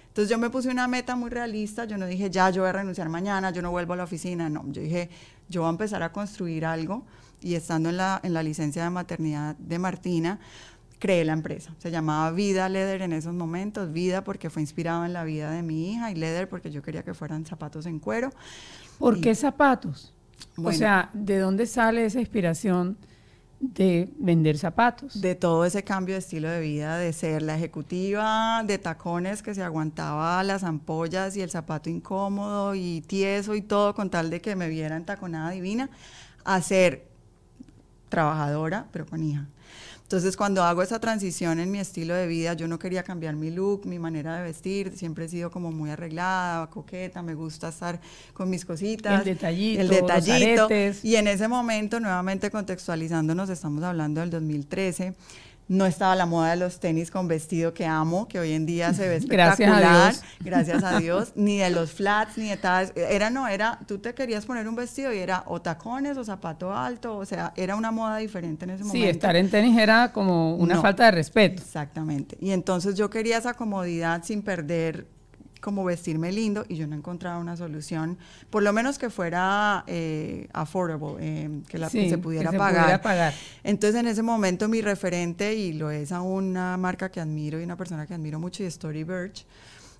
[0.07, 2.73] Entonces yo me puse una meta muy realista, yo no dije, ya, yo voy a
[2.73, 5.09] renunciar mañana, yo no vuelvo a la oficina, no, yo dije,
[5.47, 7.05] yo voy a empezar a construir algo
[7.41, 10.39] y estando en la, en la licencia de maternidad de Martina,
[10.99, 11.73] creé la empresa.
[11.79, 15.63] Se llamaba Vida Leather en esos momentos, Vida porque fue inspirado en la vida de
[15.63, 18.29] mi hija y Leather porque yo quería que fueran zapatos en cuero.
[18.97, 20.13] ¿Por qué zapatos?
[20.61, 22.97] o sea, ¿de dónde sale esa inspiración
[23.59, 25.19] de vender zapatos.
[25.19, 29.53] De todo ese cambio de estilo de vida, de ser la ejecutiva de tacones que
[29.53, 34.41] se aguantaba las ampollas y el zapato incómodo y tieso y todo con tal de
[34.41, 35.89] que me vieran taconada divina,
[36.45, 37.07] a ser
[38.07, 39.47] trabajadora, pero con hija.
[40.09, 43.51] Entonces, cuando hago esa transición en mi estilo de vida, yo no quería cambiar mi
[43.51, 48.01] look, mi manera de vestir, siempre he sido como muy arreglada, coqueta, me gusta estar
[48.33, 49.19] con mis cositas.
[49.19, 50.67] El detallito, el detallito.
[51.03, 55.13] Y en ese momento, nuevamente contextualizándonos, estamos hablando del 2013,
[55.69, 58.91] no estaba la moda de los tenis con vestido que amo, que hoy en día
[58.91, 59.55] se ve espectacular.
[59.59, 60.23] Gracias a Dios.
[60.39, 61.31] Gracias a Dios.
[61.35, 62.91] ni de los flats, ni de tal.
[62.95, 66.75] Era, no, era, tú te querías poner un vestido y era o tacones o zapato
[66.75, 69.05] alto, o sea, era una moda diferente en ese momento.
[69.05, 71.61] Sí, estar en tenis era como una falta de respeto.
[71.61, 72.35] Exactamente.
[72.41, 75.18] Y entonces yo quería esa comodidad sin perder
[75.59, 78.17] como vestirme lindo y yo no encontraba una solución,
[78.49, 83.01] por lo menos que fuera eh, affordable, eh, que, la, se, pudiera, pagar.
[83.01, 83.33] pagar.
[83.63, 87.63] Entonces en ese momento mi referente, y lo es a una marca que admiro y
[87.63, 89.45] una persona que admiro mucho, y es Tory Burch,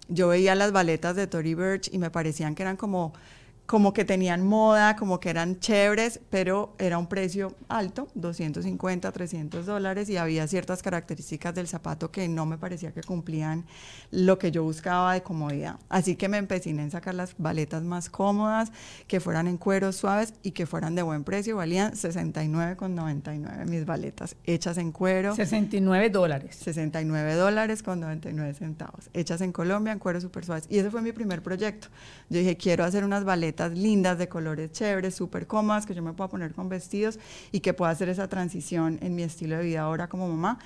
[0.07, 3.13] yo veía las baletas de Tory Burch y me parecían que eran como
[3.69, 9.63] como que tenían moda, como que eran chéveres, pero era un precio alto, 250, 300
[9.67, 13.67] dólares, y había ciertas características del zapato que no me parecía que cumplían
[14.09, 15.75] lo que yo buscaba de comodidad.
[15.87, 18.71] Así que me empecé en sacar las baletas más cómodas,
[19.05, 21.57] que fueran en cueros suaves y que fueran de buen precio.
[21.57, 25.35] Valían 69,99 mis baletas, hechas en cuero.
[25.35, 26.55] 69 dólares.
[26.55, 30.65] 69 dólares con 99 centavos, hechas en Colombia en cueros súper suaves.
[30.71, 31.89] Y ese fue mi primer proyecto.
[32.29, 36.13] Yo dije, quiero hacer unas baletas lindas, de colores chéveres, súper cómodas, que yo me
[36.13, 37.19] pueda poner con vestidos
[37.51, 40.59] y que pueda hacer esa transición en mi estilo de vida ahora como mamá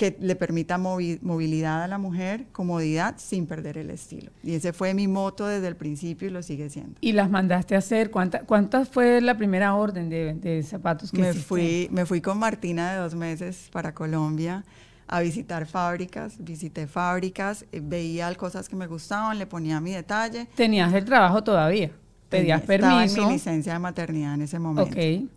[0.00, 4.30] que le permita movilidad a la mujer, comodidad, sin perder el estilo.
[4.42, 6.94] Y ese fue mi moto desde el principio y lo sigue siendo.
[7.02, 8.10] ¿Y las mandaste a hacer?
[8.10, 12.92] ¿Cuántas cuánta fue la primera orden de, zapatos que me fui Me fui con Martina
[12.92, 14.64] de dos meses para Colombia
[15.06, 20.46] a visitar fábricas, visité fábricas, eh, veía cosas que me gustaban, le ponía mi detalle.
[20.54, 21.90] ¿Tenías el trabajo todavía?
[22.30, 23.00] Pedías permiso.
[23.00, 24.90] Estaba en mi licencia de maternidad en ese momento.
[24.90, 25.28] Ok.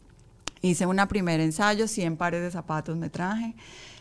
[0.61, 3.53] Hice una primer ensayo, 100 pares de zapatos me traje,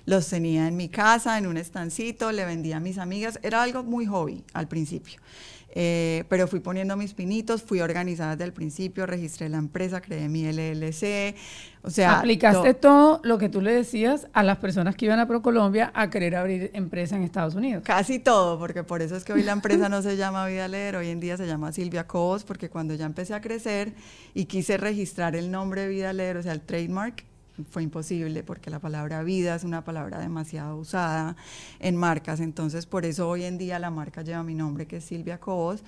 [0.07, 3.83] los tenía en mi casa, en un estancito, le vendía a mis amigas, era algo
[3.83, 5.21] muy hobby al principio.
[5.75, 10.29] Eh, pero fui poniendo mis pinitos, fui organizada desde el principio, registré la empresa, creé
[10.29, 11.35] mi LLC,
[11.83, 12.19] o sea...
[12.19, 16.11] Aplicaste todo lo que tú le decías a las personas que iban a ProColombia a
[16.11, 17.85] querer abrir empresa en Estados Unidos.
[17.87, 20.97] Casi todo, porque por eso es que hoy la empresa no se llama Vida Leer,
[20.97, 23.95] hoy en día se llama Silvia Cobos, porque cuando ya empecé a crecer
[24.35, 27.25] y quise registrar el nombre Vida Leer, o sea, el trademark,
[27.71, 31.37] fue imposible porque la palabra vida es una palabra demasiado usada
[31.81, 35.05] en marcas, entonces por eso hoy en día la marca lleva mi nombre que es
[35.05, 35.83] Silvia Cobos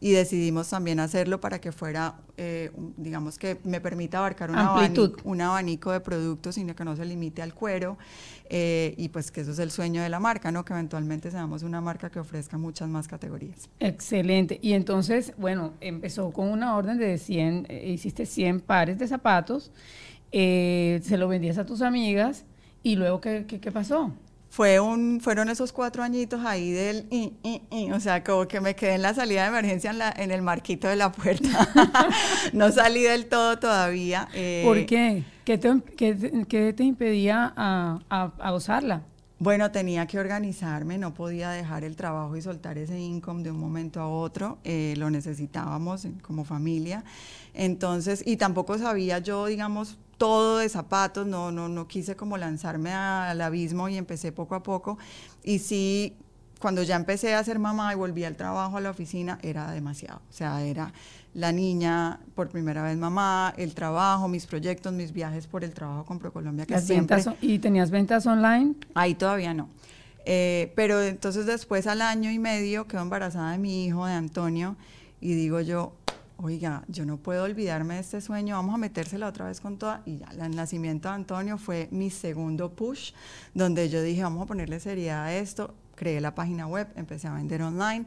[0.00, 5.16] y decidimos también hacerlo para que fuera, eh, digamos que me permita abarcar un abanico,
[5.24, 7.98] un abanico, de productos, sino que no se limite al cuero
[8.48, 10.64] eh, y pues que eso es el sueño de la marca, ¿no?
[10.64, 13.68] Que eventualmente seamos una marca que ofrezca muchas más categorías.
[13.80, 14.60] Excelente.
[14.62, 19.72] Y entonces, bueno, empezó con una orden de 100, eh, hiciste 100 pares de zapatos
[20.32, 22.44] eh, se lo vendías a tus amigas
[22.82, 24.12] y luego, ¿qué, qué, pasó?
[24.50, 27.06] Fue un, fueron esos cuatro añitos ahí del,
[27.92, 30.42] o sea, como que me quedé en la salida de emergencia en, la, en el
[30.42, 31.68] marquito de la puerta.
[32.52, 34.28] no salí del todo todavía.
[34.34, 34.62] Eh.
[34.64, 35.24] ¿Por qué?
[35.44, 37.98] ¿Qué te, qué, te impedía a,
[38.38, 39.02] a, usarla?
[39.38, 43.58] Bueno, tenía que organizarme, no podía dejar el trabajo y soltar ese income de un
[43.58, 47.04] momento a otro, eh, lo necesitábamos como familia.
[47.54, 52.92] Entonces, y tampoco sabía yo, digamos, todo de zapatos, no, no, no quise como lanzarme
[52.92, 54.98] al abismo y empecé poco a poco.
[55.42, 56.16] Y sí,
[56.58, 60.20] cuando ya empecé a ser mamá y volví al trabajo, a la oficina, era demasiado.
[60.28, 60.92] O sea, era
[61.34, 66.04] la niña, por primera vez mamá, el trabajo, mis proyectos, mis viajes por el trabajo
[66.04, 66.66] con ProColombia.
[66.66, 68.74] Que siempre, ¿Y tenías ventas online?
[68.94, 69.68] Ahí todavía no.
[70.24, 74.76] Eh, pero entonces después al año y medio quedo embarazada de mi hijo, de Antonio,
[75.20, 75.92] y digo yo,
[76.38, 80.02] oiga, yo no puedo olvidarme de este sueño, vamos a metérsela otra vez con toda.
[80.06, 83.12] Y ya, el nacimiento de Antonio fue mi segundo push,
[83.54, 85.74] donde yo dije, vamos a ponerle seriedad a esto.
[85.96, 88.06] Creé la página web, empecé a vender online.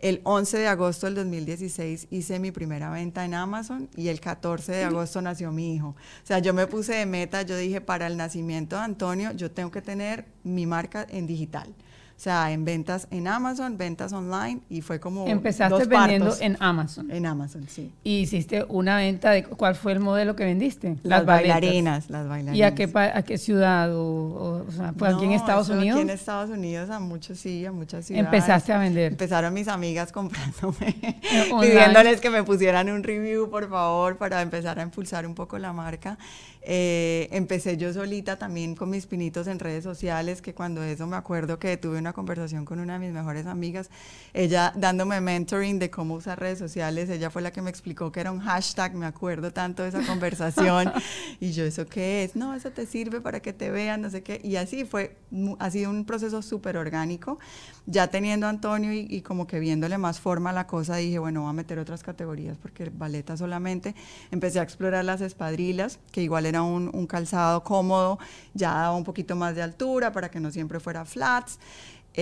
[0.00, 4.72] El 11 de agosto del 2016 hice mi primera venta en Amazon y el 14
[4.72, 5.88] de agosto nació mi hijo.
[5.88, 9.50] O sea, yo me puse de meta, yo dije, para el nacimiento de Antonio, yo
[9.50, 11.74] tengo que tener mi marca en digital.
[12.20, 16.42] O sea, en ventas en Amazon, ventas online y fue como Empezaste dos vendiendo partos.
[16.42, 17.10] en Amazon.
[17.10, 17.90] En Amazon, sí.
[18.04, 20.98] Y hiciste una venta de cuál fue el modelo que vendiste?
[21.02, 22.58] Las, bailarinas, las bailarinas.
[22.58, 23.96] ¿Y a qué, a qué ciudad?
[23.96, 25.96] O, o- sea, ¿Fue aquí en No, Estados Unidos?
[25.96, 28.26] Aquí en Estados Unidos, a muchos sí, a muchas ciudades.
[28.26, 29.12] Empezaste a vender.
[29.12, 30.94] Empezaron mis amigas comprándome,
[31.62, 35.72] pidiéndoles que me pusieran un review, por favor, para empezar a impulsar un poco la
[35.72, 36.18] marca.
[36.62, 41.16] Eh, empecé yo solita también con mis pinitos en redes sociales, que cuando eso me
[41.16, 43.90] acuerdo que tuve una conversación con una de mis mejores amigas,
[44.32, 48.20] ella dándome mentoring de cómo usar redes sociales, ella fue la que me explicó que
[48.20, 50.92] era un hashtag, me acuerdo tanto de esa conversación,
[51.40, 52.36] y yo, ¿eso qué es?
[52.36, 55.16] No, eso te sirve para que te vean, no sé qué, y así fue,
[55.58, 57.38] ha sido un proceso súper orgánico,
[57.86, 61.18] ya teniendo a Antonio y, y como que viéndole más forma a la cosa, dije,
[61.18, 63.94] bueno, voy a meter otras categorías, porque baleta solamente,
[64.30, 68.18] empecé a explorar las espadrilas, que igual era un, un calzado cómodo,
[68.54, 71.58] ya daba un poquito más de altura para que no siempre fuera flats.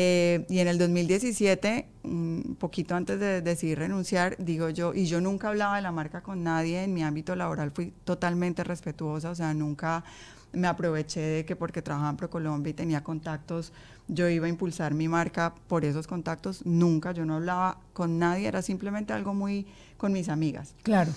[0.00, 5.20] Eh, y en el 2017, un poquito antes de decidir renunciar, digo yo, y yo
[5.20, 9.34] nunca hablaba de la marca con nadie en mi ámbito laboral, fui totalmente respetuosa, o
[9.34, 10.04] sea, nunca
[10.52, 13.72] me aproveché de que porque trabajaba en ProColombia y tenía contactos,
[14.06, 18.46] yo iba a impulsar mi marca por esos contactos, nunca, yo no hablaba con nadie,
[18.46, 20.74] era simplemente algo muy con mis amigas.
[20.84, 21.10] Claro.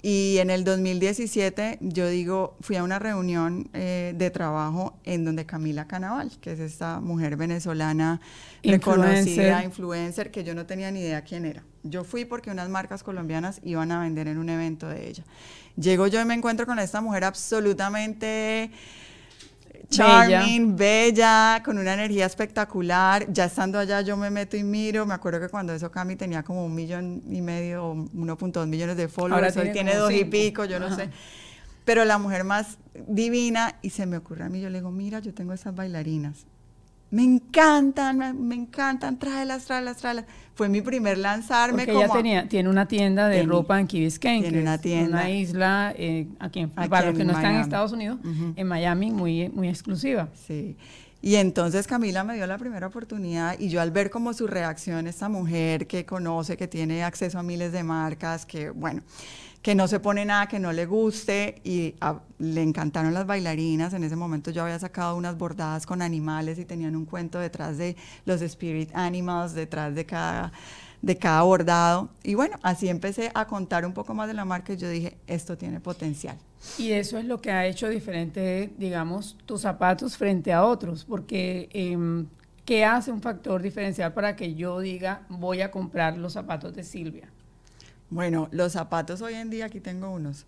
[0.00, 5.44] Y en el 2017, yo digo, fui a una reunión eh, de trabajo en donde
[5.44, 8.20] Camila Canaval, que es esta mujer venezolana
[8.62, 9.64] reconocida, Influencer.
[9.64, 11.64] influencer, que yo no tenía ni idea quién era.
[11.82, 15.24] Yo fui porque unas marcas colombianas iban a vender en un evento de ella.
[15.76, 18.70] Llego yo y me encuentro con esta mujer absolutamente
[19.88, 21.62] charming, bella.
[21.64, 23.30] con una energía espectacular.
[23.32, 25.06] Ya estando allá yo me meto y miro.
[25.06, 28.96] Me acuerdo que cuando eso Cami tenía como un millón y medio, o 1.2 millones
[28.96, 29.56] de followers.
[29.56, 31.10] Ahora Hoy tiene dos y pico, yo no sé.
[31.84, 35.20] Pero la mujer más divina y se me ocurre a mí, yo le digo, mira,
[35.20, 36.46] yo tengo esas bailarinas.
[37.10, 40.26] Me encantan, me, encantan, tráelas, tráelas, tráelas.
[40.54, 42.04] Fue mi primer lanzarme Porque como...
[42.04, 45.18] ella tenía, tiene una tienda de ropa en Key Biscayne, tiene que una tienda.
[45.18, 47.60] una isla, eh, aquí en, Aquí para los que no están en.
[47.62, 48.18] Estados Unidos,
[48.56, 50.28] en Miami, muy, muy exclusiva.
[50.34, 50.76] Sí.
[51.20, 55.08] Y entonces Camila me dio la primera oportunidad y yo al ver como su reacción,
[55.08, 59.02] esta mujer que conoce, que tiene acceso a miles de marcas, que bueno,
[59.68, 63.92] que no se pone nada que no le guste y a- le encantaron las bailarinas.
[63.92, 67.76] En ese momento yo había sacado unas bordadas con animales y tenían un cuento detrás
[67.76, 70.52] de los spirit animals, detrás de cada
[71.02, 72.08] de cada bordado.
[72.22, 75.18] Y bueno, así empecé a contar un poco más de la marca y yo dije,
[75.26, 76.38] esto tiene potencial.
[76.78, 81.68] Y eso es lo que ha hecho diferente, digamos, tus zapatos frente a otros, porque
[81.74, 82.26] em,
[82.64, 86.84] ¿qué hace un factor diferencial para que yo diga voy a comprar los zapatos de
[86.84, 87.28] Silvia?
[88.10, 90.46] Bueno, los zapatos hoy en día, aquí tengo unos.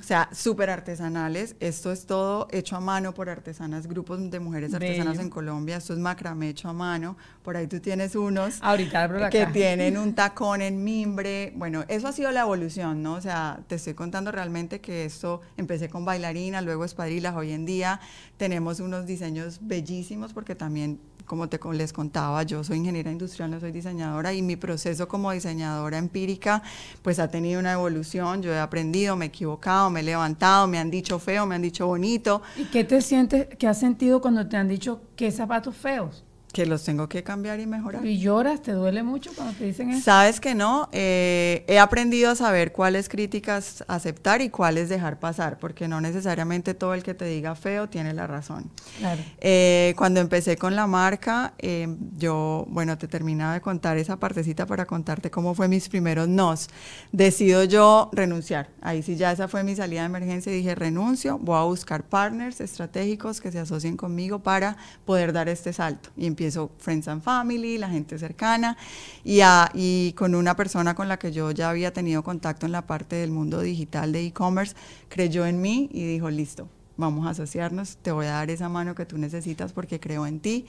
[0.00, 1.56] O sea, súper artesanales.
[1.60, 5.22] Esto es todo hecho a mano por artesanas, grupos de mujeres artesanas Bello.
[5.22, 5.78] en Colombia.
[5.78, 7.16] Esto es macramé hecho a mano.
[7.42, 9.52] Por ahí tú tienes unos Ahorita abro la que caja.
[9.52, 11.54] tienen un tacón en mimbre.
[11.56, 13.14] Bueno, eso ha sido la evolución, ¿no?
[13.14, 17.34] O sea, te estoy contando realmente que esto empecé con bailarina, luego espadrillas.
[17.34, 17.98] Hoy en día
[18.36, 23.60] tenemos unos diseños bellísimos porque también, como te les contaba, yo soy ingeniera industrial, no
[23.60, 26.62] soy diseñadora y mi proceso como diseñadora empírica
[27.02, 28.42] pues ha tenido una evolución.
[28.42, 31.62] Yo he aprendido, me he equivocado, me he levantado, me han dicho feo, me han
[31.62, 35.76] dicho bonito, ¿Y qué te sientes, qué has sentido cuando te han dicho qué zapatos
[35.76, 36.24] feos?
[36.58, 38.04] Que los tengo que cambiar y mejorar.
[38.04, 38.62] ¿Y lloras?
[38.62, 40.02] ¿Te duele mucho cuando te dicen eso?
[40.02, 45.60] Sabes que no, Eh, he aprendido a saber cuáles críticas aceptar y cuáles dejar pasar,
[45.60, 48.68] porque no necesariamente todo el que te diga feo tiene la razón.
[48.98, 49.22] Claro.
[49.38, 54.66] Eh, cuando empecé con la marca, eh, yo, bueno, te terminaba de contar esa partecita
[54.66, 56.68] para contarte cómo fue mis primeros nos.
[57.12, 58.70] Decido yo renunciar.
[58.80, 62.02] Ahí sí ya esa fue mi salida de emergencia y dije, renuncio, voy a buscar
[62.02, 66.10] partners estratégicos que se asocien conmigo para poder dar este salto.
[66.16, 66.47] Y empiezo
[66.78, 68.76] Friends and Family, la gente cercana,
[69.24, 72.72] y, a- y con una persona con la que yo ya había tenido contacto en
[72.72, 74.74] la parte del mundo digital de e-commerce,
[75.08, 78.94] creyó en mí y dijo, listo, vamos a asociarnos, te voy a dar esa mano
[78.96, 80.66] que tú necesitas porque creo en ti,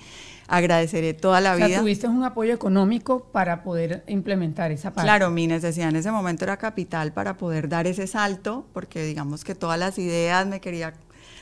[0.48, 1.80] agradeceré toda la O sea, vida.
[1.80, 5.06] tuviste un apoyo económico para poder implementar esa parte.
[5.08, 9.44] Claro, mi necesidad en ese momento era capital para poder dar ese salto, porque digamos
[9.44, 10.94] que todas las ideas me quería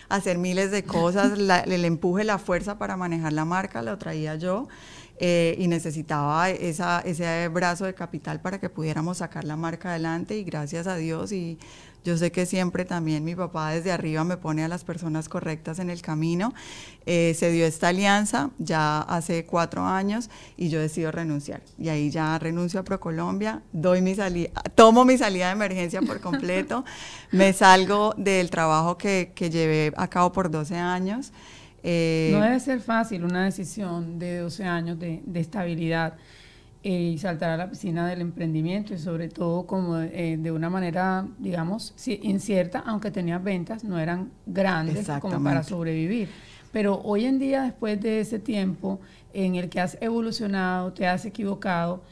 [0.09, 4.35] hacer miles de cosas, la- el empuje, la fuerza para manejar la marca lo traía
[4.35, 4.67] yo
[5.19, 10.37] eh, y necesitaba esa, ese brazo de capital para que pudiéramos sacar la marca adelante
[10.37, 11.57] y gracias a Dios y
[12.07, 15.79] yo sé que siempre también mi papá desde arriba me pone a las personas correctas
[15.79, 16.53] en el camino.
[17.05, 21.61] Eh, se dio esta alianza ya hace cuatro años y yo decido renunciar.
[21.77, 26.21] Y ahí ya renuncio a ProColombia, doy mi salida, tomo mi salida de emergencia por
[26.21, 26.85] completo,
[27.33, 31.33] me salgo del trabajo que, que llevé a cabo por 12 años.
[31.83, 36.15] Eh, no debe ser fácil una decisión de 12 años de, estabilidad
[36.83, 40.69] eh, y saltar a la piscina del emprendimiento y sobre todo como eh, de una
[40.69, 46.29] manera, digamos, incierta, aunque tenías ventas, no eran grandes como para sobrevivir.
[46.71, 48.99] Pero hoy en día, después de ese tiempo
[49.33, 52.03] en el que has evolucionado, te has equivocado,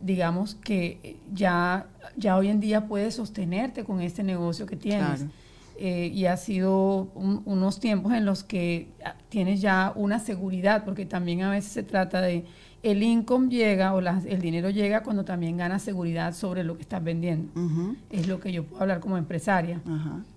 [0.00, 1.86] digamos que ya,
[2.16, 5.26] ya hoy en día puedes sostenerte con este negocio que tienes.
[5.76, 11.04] Eh, y ha sido unos tiempos en los que ah, tienes ya una seguridad, porque
[11.04, 12.44] también a veces se trata de
[12.84, 17.02] el income llega o el dinero llega cuando también ganas seguridad sobre lo que estás
[17.02, 17.50] vendiendo.
[18.10, 19.80] Es lo que yo puedo hablar como empresaria.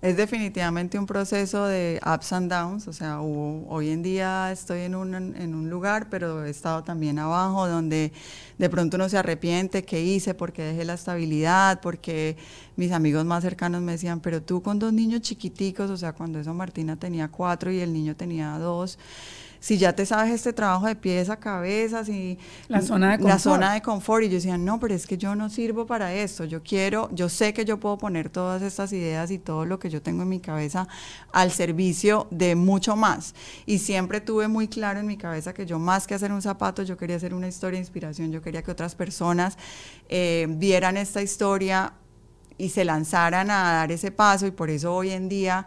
[0.00, 4.94] Es definitivamente un proceso de ups and downs, o sea, hoy en día estoy en
[4.94, 8.12] un, en un lugar, pero he estado también abajo donde
[8.56, 10.34] de pronto uno se arrepiente, ¿qué hice?
[10.34, 11.80] porque dejé la estabilidad?
[11.82, 12.36] Porque
[12.76, 16.38] mis amigos más cercanos me decían, pero tú con dos niños chiquiticos, o sea, cuando
[16.40, 18.98] eso Martina tenía cuatro y el niño tenía dos,
[19.60, 22.38] si ya te sabes este trabajo de pies a cabeza, si
[22.68, 23.34] la zona de confort.
[23.34, 24.24] La zona de confort.
[24.24, 26.44] Y yo decía, no, pero es que yo no sirvo para esto.
[26.44, 29.90] Yo quiero, yo sé que yo puedo poner todas estas ideas y todo lo que
[29.90, 30.86] yo tengo en mi cabeza
[31.32, 33.34] al servicio de mucho más.
[33.66, 36.82] Y siempre tuve muy claro en mi cabeza que yo más que hacer un zapato,
[36.82, 38.30] yo quería hacer una historia de inspiración.
[38.30, 39.58] Yo quería que otras personas
[40.08, 41.92] eh, vieran esta historia
[42.56, 44.46] y se lanzaran a dar ese paso.
[44.46, 45.66] Y por eso hoy en día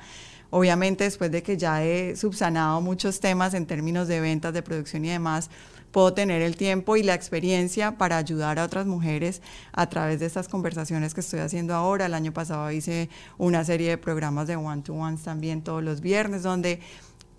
[0.52, 5.06] Obviamente después de que ya he subsanado muchos temas en términos de ventas, de producción
[5.06, 5.50] y demás,
[5.92, 9.42] puedo tener el tiempo y la experiencia para ayudar a otras mujeres
[9.72, 12.06] a través de estas conversaciones que estoy haciendo ahora.
[12.06, 16.80] El año pasado hice una serie de programas de one-to-ones también todos los viernes, donde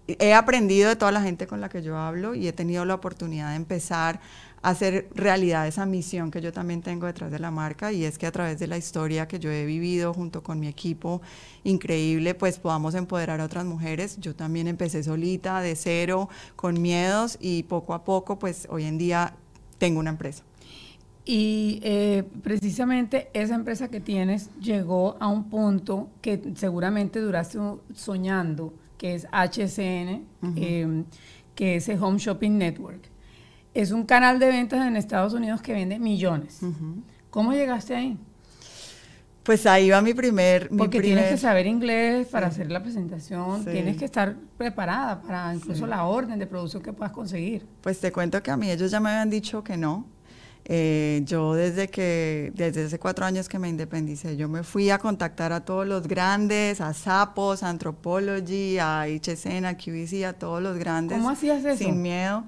[0.06, 2.94] he aprendido de toda la gente con la que yo hablo y he tenido la
[2.94, 4.20] oportunidad de empezar
[4.62, 8.26] hacer realidad esa misión que yo también tengo detrás de la marca y es que
[8.26, 11.20] a través de la historia que yo he vivido junto con mi equipo
[11.64, 14.18] increíble, pues podamos empoderar a otras mujeres.
[14.20, 18.98] Yo también empecé solita, de cero, con miedos y poco a poco, pues hoy en
[18.98, 19.34] día
[19.78, 20.44] tengo una empresa.
[21.24, 27.58] Y eh, precisamente esa empresa que tienes llegó a un punto que seguramente duraste
[27.94, 30.24] soñando, que es HCN,
[30.56, 31.04] eh,
[31.54, 33.11] que es el Home Shopping Network
[33.74, 36.60] es un canal de ventas en Estados Unidos que vende millones.
[37.30, 38.18] ¿Cómo llegaste ahí?
[39.42, 40.68] Pues ahí va mi primer...
[40.68, 45.86] Porque tienes que saber inglés para hacer la presentación, tienes que estar preparada para incluso
[45.86, 47.66] la orden de producción que puedas conseguir.
[47.80, 50.06] Pues te cuento que a mí ellos ya me habían dicho que no.
[50.64, 54.98] Eh, yo desde que, desde hace cuatro años que me independicé, yo me fui a
[54.98, 60.62] contactar a todos los grandes, a Sapos, a Anthropology, a HSN, a QVC, a todos
[60.62, 61.18] los grandes.
[61.18, 61.78] ¿Cómo hacías eso?
[61.82, 62.44] Sin miedo.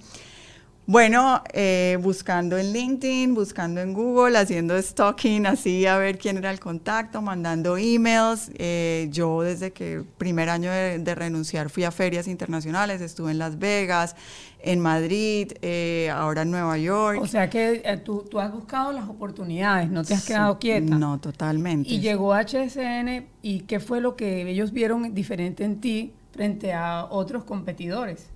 [0.87, 6.51] Bueno, eh, buscando en LinkedIn, buscando en Google, haciendo stalking, así a ver quién era
[6.51, 8.51] el contacto, mandando emails.
[8.57, 13.59] Eh, yo desde que primer año de, renunciar fui a ferias internacionales, estuve en Las
[13.59, 14.14] Vegas,
[14.61, 17.18] en Madrid, eh, ahora en Nueva York.
[17.22, 20.99] O sea que tú, has buscado las oportunidades, no te has quedado quieta.
[20.99, 21.89] No, totalmente.
[21.89, 27.07] Y llegó HSN y ¿qué fue lo que ellos vieron diferente en ti frente a
[27.07, 28.34] otros competidores?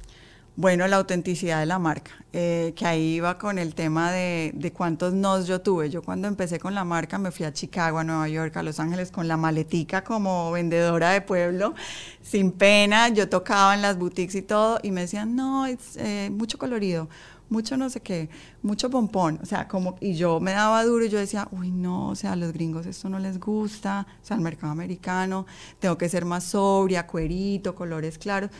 [0.61, 5.15] Bueno, la autenticidad de la marca, eh, que ahí iba con el tema de, cuántos
[5.15, 5.89] nos yo tuve.
[5.89, 8.81] Yo cuando empecé con la marca me fui a Chicago, a Nueva York, a Los
[8.81, 11.75] Ángeles con la maletica como vendedora de pueblo,
[12.23, 13.09] sin pena.
[13.09, 17.09] Yo tocaba en las boutiques y todo y me decían, no, es eh, mucho colorido,
[17.51, 18.29] mucho no sé qué,
[18.61, 22.09] mucho pompón, o sea, como, y yo me daba duro y yo decía, uy, no,
[22.09, 25.47] o sea, a los gringos esto no les gusta, o sea, al mercado americano,
[25.79, 28.51] tengo que ser más sobria, cuerito, colores claros,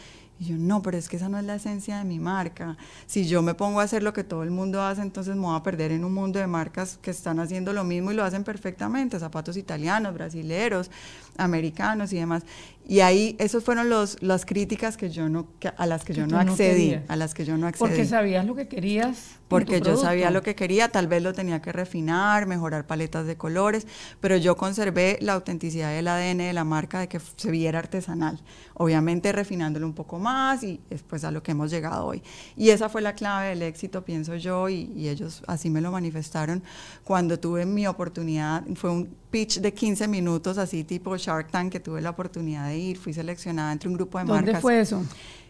[0.41, 2.77] y yo, no, pero es que esa no es la esencia de mi marca.
[3.07, 5.57] Si yo me pongo a hacer lo que todo el mundo hace, entonces me voy
[5.57, 8.45] a perder en un mundo de marcas que están haciendo lo mismo y lo hacen
[8.45, 10.93] perfectamente, zapatos italianos, brasileros,
[11.37, 12.45] americanos y demás.
[12.87, 16.39] Y ahí, esas fueron los, las críticas que yo no, a las que, yo no
[16.39, 17.87] accedí, a las que yo no accedí.
[17.87, 19.39] Porque sabías lo que querías.
[19.49, 23.37] Porque yo sabía lo que quería, tal vez lo tenía que refinar, mejorar paletas de
[23.37, 23.87] colores,
[24.21, 28.41] pero yo conservé la autenticidad del ADN de la marca de que se viera artesanal,
[28.75, 30.28] obviamente refinándolo un poco más
[30.63, 32.23] y después a lo que hemos llegado hoy.
[32.57, 35.93] Y esa fue la clave del éxito, pienso yo, y, y ellos así me lo
[35.93, 36.63] manifestaron
[37.05, 41.81] cuando tuve mi oportunidad, fue un pitch de 15 minutos, así tipo Shark Tank, que
[41.81, 44.45] tuve la oportunidad de ir, fui seleccionada entre un grupo de marcas.
[44.47, 45.05] ¿Dónde fue eso?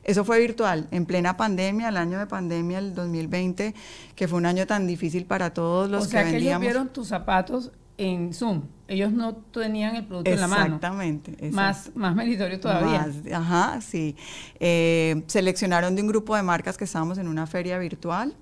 [0.05, 3.75] Eso fue virtual, en plena pandemia, el año de pandemia, el 2020,
[4.15, 6.89] que fue un año tan difícil para todos los o sea que, que ellos vieron
[6.89, 8.63] tus zapatos en Zoom.
[8.87, 10.77] Ellos no tenían el producto en la mano.
[10.77, 11.51] Exactamente.
[11.51, 13.07] Más, más meritorio todavía.
[13.35, 14.17] ajá, sí.
[14.59, 18.35] Eh, seleccionaron de un grupo de marcas que estábamos en una feria virtual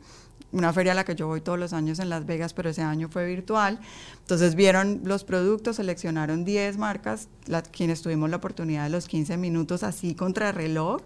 [0.52, 2.80] una feria a la que yo voy todos los años en Las Vegas, pero ese
[2.82, 3.78] año fue virtual.
[4.20, 7.28] Entonces vieron los productos, seleccionaron 10 marcas,
[7.72, 11.02] quienes tuvimos la oportunidad de los 15 minutos así contra reloj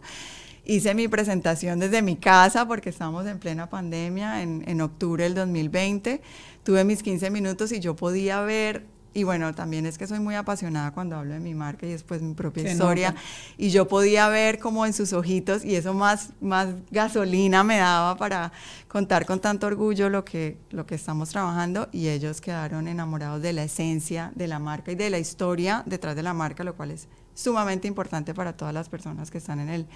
[0.65, 5.35] hice mi presentación desde mi casa porque estábamos en plena pandemia en, en octubre del
[5.35, 6.21] 2020.
[6.63, 10.37] Tuve mis 15 minutos y yo podía ver y bueno, también es que soy muy
[10.37, 13.15] apasionada cuando hablo de mi marca y después mi propia historia.
[13.59, 18.17] Y yo podía ver como en sus ojitos y eso más, más gasolina me daba
[18.17, 18.53] para
[18.87, 23.53] contar con tanto orgullo lo que, lo que estamos trabajando y ellos quedaron enamorados de
[23.53, 26.93] la esencia de la marca y de la historia detrás de la marca, lo cual
[26.93, 29.87] es sumamente importante para todas las personas que están en el,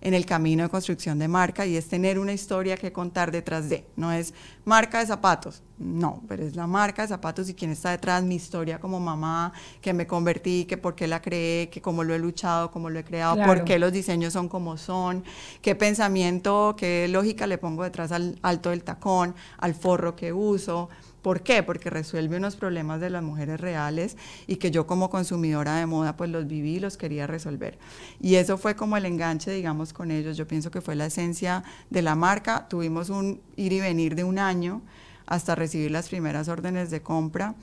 [0.00, 3.68] en el camino de construcción de marca y es tener una historia que contar detrás
[3.68, 3.86] de.
[3.96, 4.34] No es
[4.64, 8.36] marca de zapatos, no, pero es la marca de zapatos y quién está detrás, mi
[8.36, 12.18] historia como mamá, que me convertí, que por qué la creé, que cómo lo he
[12.18, 15.24] luchado, cómo lo he creado, por qué los diseños son como son,
[15.62, 20.88] qué pensamiento, qué lógica le pongo detrás al alto del tacón, al forro que uso
[21.24, 21.62] ¿Por qué?
[21.62, 26.18] Porque resuelve unos problemas de las mujeres reales y que yo como consumidora de moda
[26.18, 27.78] pues los viví y los quería resolver.
[28.20, 30.36] Y eso fue como el enganche, digamos, con ellos.
[30.36, 32.68] Yo pienso que fue la esencia de la marca.
[32.68, 34.82] Tuvimos un ir y venir de un año
[35.24, 37.54] hasta recibir las primeras órdenes de compra.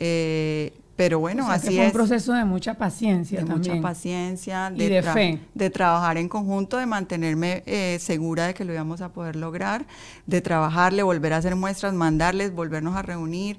[0.00, 5.02] Eh, pero bueno, así fue un proceso de mucha paciencia de mucha paciencia, de, de
[5.02, 5.40] fe.
[5.54, 9.86] De trabajar en conjunto, de mantenerme eh, segura de que lo íbamos a poder lograr,
[10.26, 13.58] de trabajarle, volver a hacer muestras, mandarles, volvernos a reunir,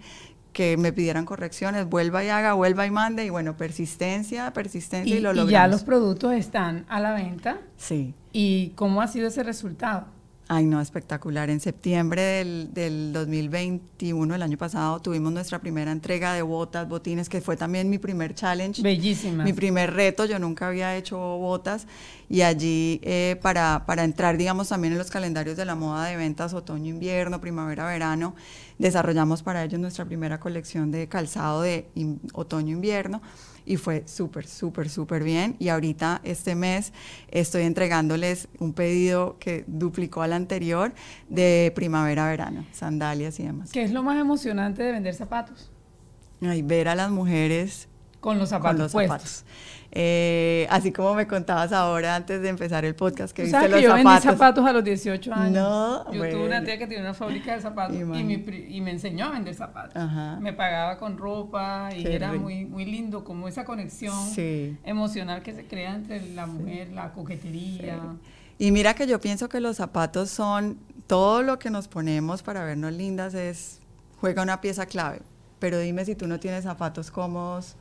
[0.51, 5.19] que me pidieran correcciones, vuelva y haga, vuelva y mande, y bueno, persistencia, persistencia y,
[5.19, 5.51] lo logramos.
[5.51, 7.59] Y ya los productos están a la venta.
[7.77, 8.15] Sí.
[8.33, 10.07] ¿Y cómo ha sido ese resultado?
[10.49, 11.49] Ay, no, espectacular.
[11.49, 17.27] En septiembre del, del, 2021, el año pasado, tuvimos nuestra primera entrega de botas, botines,
[17.27, 18.81] que fue también mi primer challenge.
[18.81, 19.43] Bellísima.
[19.43, 21.85] Mi primer reto, yo nunca había hecho botas.
[22.29, 26.17] Y allí, eh, para, para entrar, digamos, también en los calendarios de la moda de
[26.17, 28.35] ventas otoño-invierno, primavera-verano,
[28.77, 31.87] desarrollamos para ellos nuestra primera colección de calzado de
[32.33, 33.21] otoño-invierno
[33.67, 35.55] y fue súper, súper, súper bien.
[35.59, 36.93] Y ahorita este mes
[37.29, 40.93] estoy entregándoles un pedido que duplicó al anterior
[41.29, 43.71] de primavera-verano, sandalias y demás.
[43.71, 45.69] ¿Qué es lo más emocionante de vender zapatos?
[46.41, 47.87] Ay, ver a las mujeres
[48.19, 48.91] con los zapatos.
[48.91, 49.45] Con los zapatos.
[49.91, 53.89] Eh, así como me contabas ahora antes de empezar el podcast que viste los yo
[53.89, 54.13] zapatos.
[54.13, 55.53] vendí zapatos a los 18 años.
[55.53, 59.31] No, yo tuve una tía que tenía una fábrica de zapatos y, me enseñó a
[59.31, 60.01] vender zapatos.
[60.41, 64.13] Me pagaba con ropa y era muy, muy lindo como esa conexión
[64.83, 67.99] emocional que se crea entre la mujer, la coquetería.
[68.59, 72.63] Y mira que yo pienso que los zapatos son todo lo que nos ponemos para
[72.63, 73.79] vernos lindas es
[74.19, 75.21] juega una pieza clave.
[75.59, 77.75] Pero dime si tú no tienes zapatos cómodos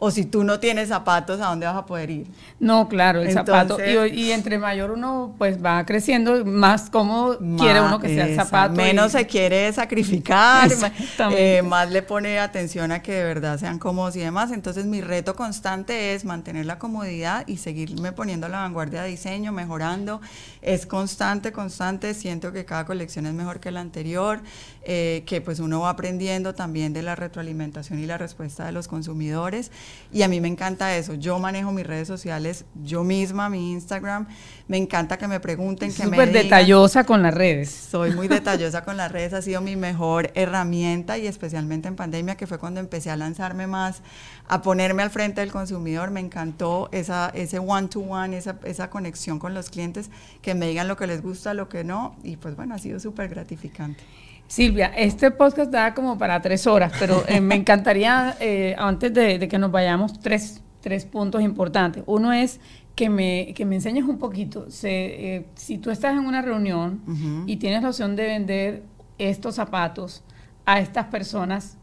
[0.00, 2.26] o si tú no tienes zapatos, ¿a dónde vas a poder ir?
[2.60, 3.78] No, claro, el zapato.
[4.06, 8.74] Y, entre mayor uno pues va creciendo, más cómo quiere uno que sea el zapato.
[8.74, 10.70] Menos se quiere sacrificar,
[11.32, 14.52] eh, más le pone atención a que de verdad sean cómodos y demás.
[14.52, 19.08] Entonces mi reto constante es mantener la comodidad y seguirme poniendo a la vanguardia de
[19.08, 20.20] diseño, mejorando.
[20.62, 22.14] Es constante, constante.
[22.14, 24.40] Siento que cada colección es mejor que la anterior,
[24.82, 28.86] eh, que pues uno va aprendiendo también de la retroalimentación y la respuesta de los
[28.86, 29.72] consumidores.
[30.10, 31.14] Y a mí me encanta eso.
[31.14, 34.26] Yo manejo mis redes sociales yo misma, mi Instagram.
[34.66, 37.70] Me encanta que me pregunten, que me Súper detallosa con las redes.
[37.70, 39.34] Soy muy detallosa con las redes.
[39.34, 43.66] Ha sido mi mejor herramienta y especialmente en pandemia, que fue cuando empecé a lanzarme
[43.66, 44.02] más,
[44.46, 46.10] a ponerme al frente del consumidor.
[46.10, 50.10] Me encantó esa, ese one-to-one, esa, esa conexión con los clientes,
[50.40, 52.16] que me digan lo que les gusta, lo que no.
[52.22, 54.02] Y pues bueno, ha sido súper gratificante.
[54.48, 59.46] Silvia, este podcast da como para tres horas, pero eh, me encantaría, eh, antes de,
[59.46, 62.02] que nos vayamos, tres, tres, puntos importantes.
[62.06, 62.58] Uno es
[62.94, 64.66] que me, que me enseñes un poquito.
[64.84, 68.82] Eh, si tú estás en una reunión y tienes la opción de vender
[69.18, 70.24] estos zapatos
[70.64, 71.76] a estas personas,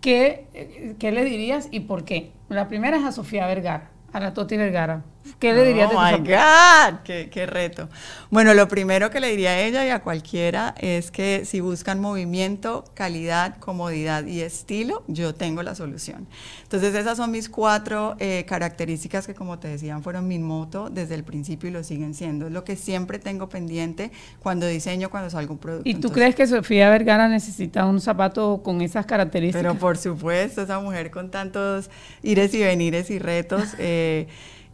[0.00, 2.32] ¿qué, ¿qué le dirías y por qué?
[2.48, 5.04] La primera es a Sofía Vergara, a la Toti Vergara.
[5.38, 5.90] ¿Qué le dirías?
[5.92, 7.88] Oh my God, qué, reto.
[8.30, 12.00] Bueno, lo primero que le diría a ella y a cualquiera es que si buscan
[12.00, 16.26] movimiento, calidad, comodidad y estilo, yo tengo la solución.
[16.62, 21.14] Entonces esas son mis cuatro eh, características que como te decían fueron mi moto desde
[21.14, 22.46] el principio y lo siguen siendo.
[22.46, 24.10] Es lo que siempre tengo pendiente
[24.40, 25.88] cuando diseño, cuando salgo un producto.
[25.88, 29.62] ¿Y tú crees que Sofía Vergara necesita un zapato con esas características?
[29.62, 31.90] Pero por supuesto, esa mujer con tantos
[32.22, 33.74] ires y venires y retos.
[33.78, 34.28] Eh,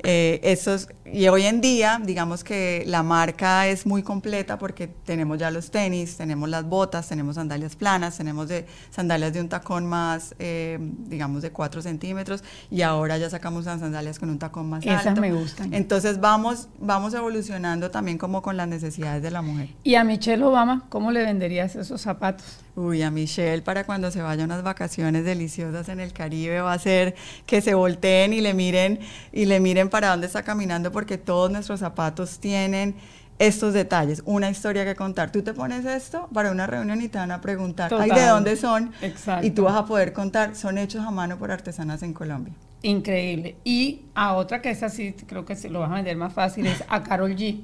[0.06, 5.38] eh, esos, y hoy en día, digamos que la marca es muy completa porque tenemos
[5.38, 9.86] ya los tenis, tenemos las botas, tenemos sandalias planas, tenemos de, sandalias de un tacón
[9.86, 14.68] más, eh, digamos, de 4 centímetros, y ahora ya sacamos las sandalias con un tacón
[14.68, 15.00] más alto.
[15.00, 15.72] Esas me gustan.
[15.72, 19.70] Entonces vamos, vamos evolucionando también como con las necesidades de la mujer.
[19.84, 22.58] ¿Y a Michelle Obama cómo le venderías esos zapatos?
[22.76, 26.78] Uy, a Michelle para cuando se vaya unas vacaciones deliciosas en el Caribe va a
[26.78, 27.14] ser
[27.46, 29.00] que se volteen y le miren
[29.32, 32.94] y le miren para dónde está caminando porque todos nuestros zapatos tienen
[33.38, 35.30] estos detalles, una historia que contar.
[35.30, 38.56] Tú te pones esto para una reunión y te van a preguntar, ¿ay de dónde
[38.56, 38.94] son?
[39.02, 39.46] Exacto.
[39.46, 42.54] Y tú vas a poder contar, son hechos a mano por artesanas en Colombia.
[42.80, 43.58] Increíble.
[43.62, 46.66] Y a otra que es así, creo que se lo vas a vender más fácil,
[46.66, 47.60] es a Carol G.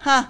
[0.00, 0.28] Ja,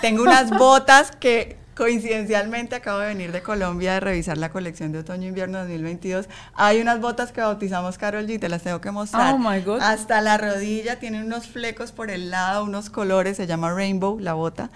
[0.00, 5.00] tengo unas botas que coincidencialmente acabo de venir de Colombia de revisar la colección de
[5.00, 6.26] otoño-invierno 2022.
[6.54, 9.34] Hay unas botas que bautizamos Carol G, te las tengo que mostrar.
[9.34, 9.80] Oh my God.
[9.80, 14.32] Hasta la rodilla, tienen unos flecos por el lado, unos colores, se llama Rainbow la
[14.32, 14.70] bota.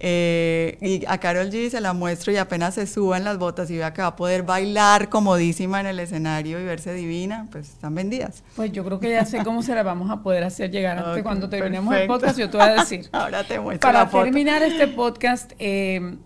[0.00, 3.68] Eh, y a Carol G se la muestro y apenas se suba en las botas
[3.68, 7.70] y vea que va a poder bailar comodísima en el escenario y verse divina, pues
[7.70, 8.44] están vendidas.
[8.54, 10.98] Pues yo creo que ya sé cómo se la vamos a poder hacer llegar.
[10.98, 12.14] Antes, Ok, cuando terminemos el perfecto.
[12.14, 13.08] podcast, yo te voy a decir.
[13.12, 14.22] Ahora te muestro Para la foto.
[14.24, 16.16] terminar este podcast, eh,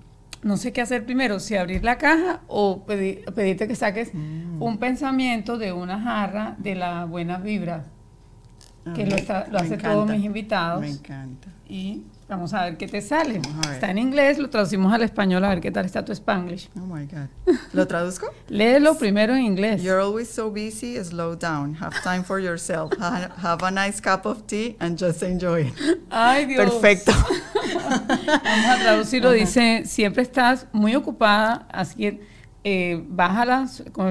[0.42, 4.60] no sé qué hacer primero, si abrir la caja o pedi- pedirte que saques Mm.
[4.62, 7.84] un pensamiento de una jarra de la buena vibra,
[8.94, 10.80] que lo, está- lo hace encanta, todos mis invitados.
[10.80, 11.48] Me encanta.
[11.68, 13.40] Y vamos a ver qué te sale.
[13.72, 16.68] Está en inglés, lo traducimos al español, a ver qué tal está tu Spanglish.
[16.76, 17.54] Oh my God.
[17.72, 18.26] ¿Lo traduzco?
[18.48, 19.82] Léelo primero en inglés.
[19.82, 21.76] You're always so busy, slow down.
[21.80, 22.92] Have time for yourself.
[22.98, 25.74] Ha- Have a nice cup of tea and just enjoy it.
[26.10, 26.68] Ay, Dios.
[26.68, 27.12] Perfecto.
[27.96, 29.30] Vamos a traducirlo.
[29.32, 32.20] Dice, siempre estás muy ocupada, así que
[32.64, 33.66] eh, bájala,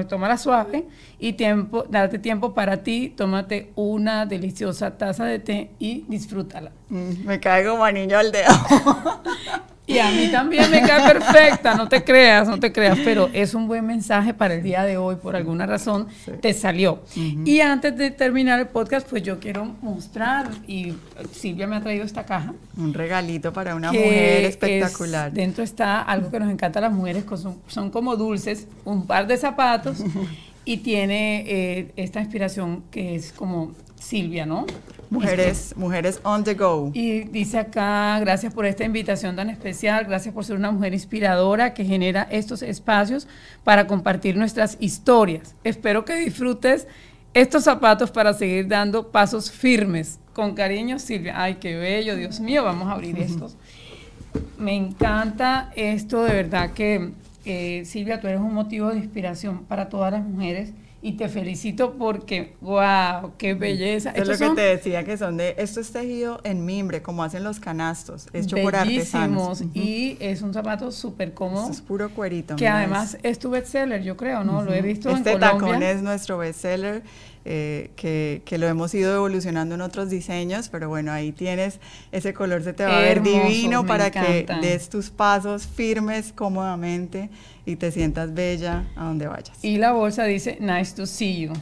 [0.08, 0.86] tómala suave
[1.18, 6.70] y tiempo, date tiempo para ti, tómate una deliciosa taza de té y disfrútala.
[6.90, 8.52] Mm, Me cae como anillo al dedo.
[9.84, 13.52] Y a mí también me cae perfecta, no te creas, no te creas, pero es
[13.52, 16.30] un buen mensaje para el día de hoy, por alguna razón Sí.
[16.40, 17.02] te salió.
[17.16, 20.94] Y antes de terminar el podcast, pues yo quiero mostrar, y
[21.32, 22.54] Silvia me ha traído esta caja.
[22.76, 25.32] Un regalito para una mujer es- espectacular.
[25.32, 29.26] dentro está algo que nos encanta a las mujeres, son, son como dulces, un par
[29.26, 29.98] de zapatos
[30.64, 34.64] y tiene eh, esta inspiración que es como Silvia, ¿no?
[35.12, 36.90] Mujeres, mujeres on the go.
[36.94, 41.74] Y dice acá, gracias por esta invitación tan especial, gracias por ser una mujer inspiradora
[41.74, 43.28] que genera estos espacios
[43.62, 45.54] para compartir nuestras historias.
[45.64, 46.88] Espero que disfrutes
[47.34, 50.18] estos zapatos para seguir dando pasos firmes.
[50.32, 51.34] Con cariño, Silvia.
[51.36, 53.58] Ay, qué bello, Dios mío, vamos a abrir estos.
[54.58, 57.10] Me encanta esto, de verdad que,
[57.44, 60.72] eh, Silvia, tú eres un motivo de inspiración para todas las mujeres
[61.04, 64.10] y te felicito porque, wow, qué belleza.
[64.10, 67.02] Eso es lo que son te decía, que son de, esto es tejido en mimbre,
[67.02, 69.58] como hacen los canastos, hecho por artesanos.
[69.58, 69.70] bellísimos Ujú.
[69.74, 72.54] y es un zapato súper cómodo Esto es puro cuerito.
[72.54, 74.62] que además es tu bestseller, yo creo, ¿no?
[74.62, 75.66] Lo he visto este en Colombia.
[75.68, 77.02] tacón es nuestro bestseller,
[77.44, 81.80] eh, que, que lo hemos ido evolucionando en otros diseños, pero bueno, ahí tienes
[82.12, 84.60] ese color, se te va a ver divino para que encantan.
[84.60, 87.30] des tus pasos firmes, cómodamente
[87.66, 89.58] y te sientas bella a donde vayas.
[89.62, 91.52] Y la bolsa dice, nice to see you.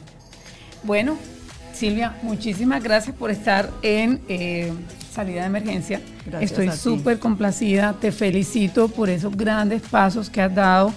[0.83, 1.17] Bueno,
[1.73, 4.71] Silvia, muchísimas gracias por estar en eh,
[5.11, 6.01] Salida de Emergencia.
[6.25, 10.93] Gracias Estoy súper complacida, te felicito por esos grandes pasos que has dado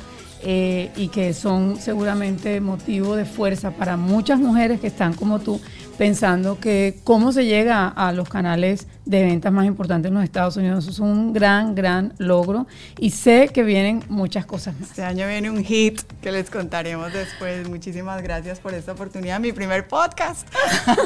[0.47, 5.61] eh, y que son seguramente motivo de fuerza para muchas mujeres que están como tú
[5.97, 10.57] pensando que cómo se llega a los canales de ventas más importantes en los Estados
[10.57, 10.85] Unidos.
[10.85, 12.67] Eso es un gran, gran logro
[12.99, 14.91] y sé que vienen muchas cosas más.
[14.91, 17.69] Este año viene un hit que les contaremos después.
[17.69, 20.47] Muchísimas gracias por esta oportunidad, mi primer podcast.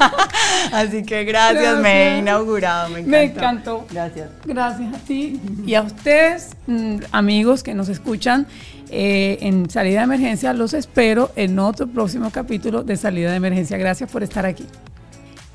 [0.72, 2.18] Así que gracias, me he Gracias.
[2.20, 3.10] inaugurado, me encantó.
[3.10, 3.86] Me encantó.
[3.90, 4.30] Gracias.
[4.44, 8.46] Gracias a ti y a ustedes, mm, amigos que nos escuchan
[8.90, 10.52] eh, en Salida de Emergencia.
[10.52, 13.76] Los espero en otro próximo capítulo de Salida de Emergencia.
[13.78, 14.64] Gracias por estar aquí.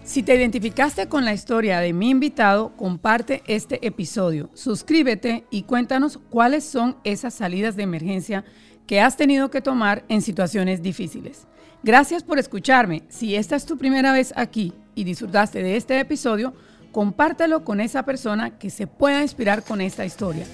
[0.03, 6.19] Si te identificaste con la historia de mi invitado, comparte este episodio, suscríbete y cuéntanos
[6.29, 8.43] cuáles son esas salidas de emergencia
[8.85, 11.47] que has tenido que tomar en situaciones difíciles.
[11.83, 13.03] Gracias por escucharme.
[13.09, 16.53] Si esta es tu primera vez aquí y disfrutaste de este episodio,
[16.91, 20.45] compártelo con esa persona que se pueda inspirar con esta historia.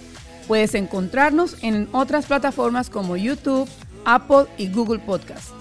[0.50, 3.70] Puedes encontrarnos en otras plataformas como YouTube,
[4.04, 5.52] Apple y Google Podcast.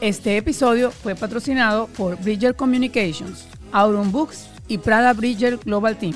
[0.00, 6.14] Este episodio fue patrocinado por Bridger Communications, Auron Books y Prada Bridger Global Team.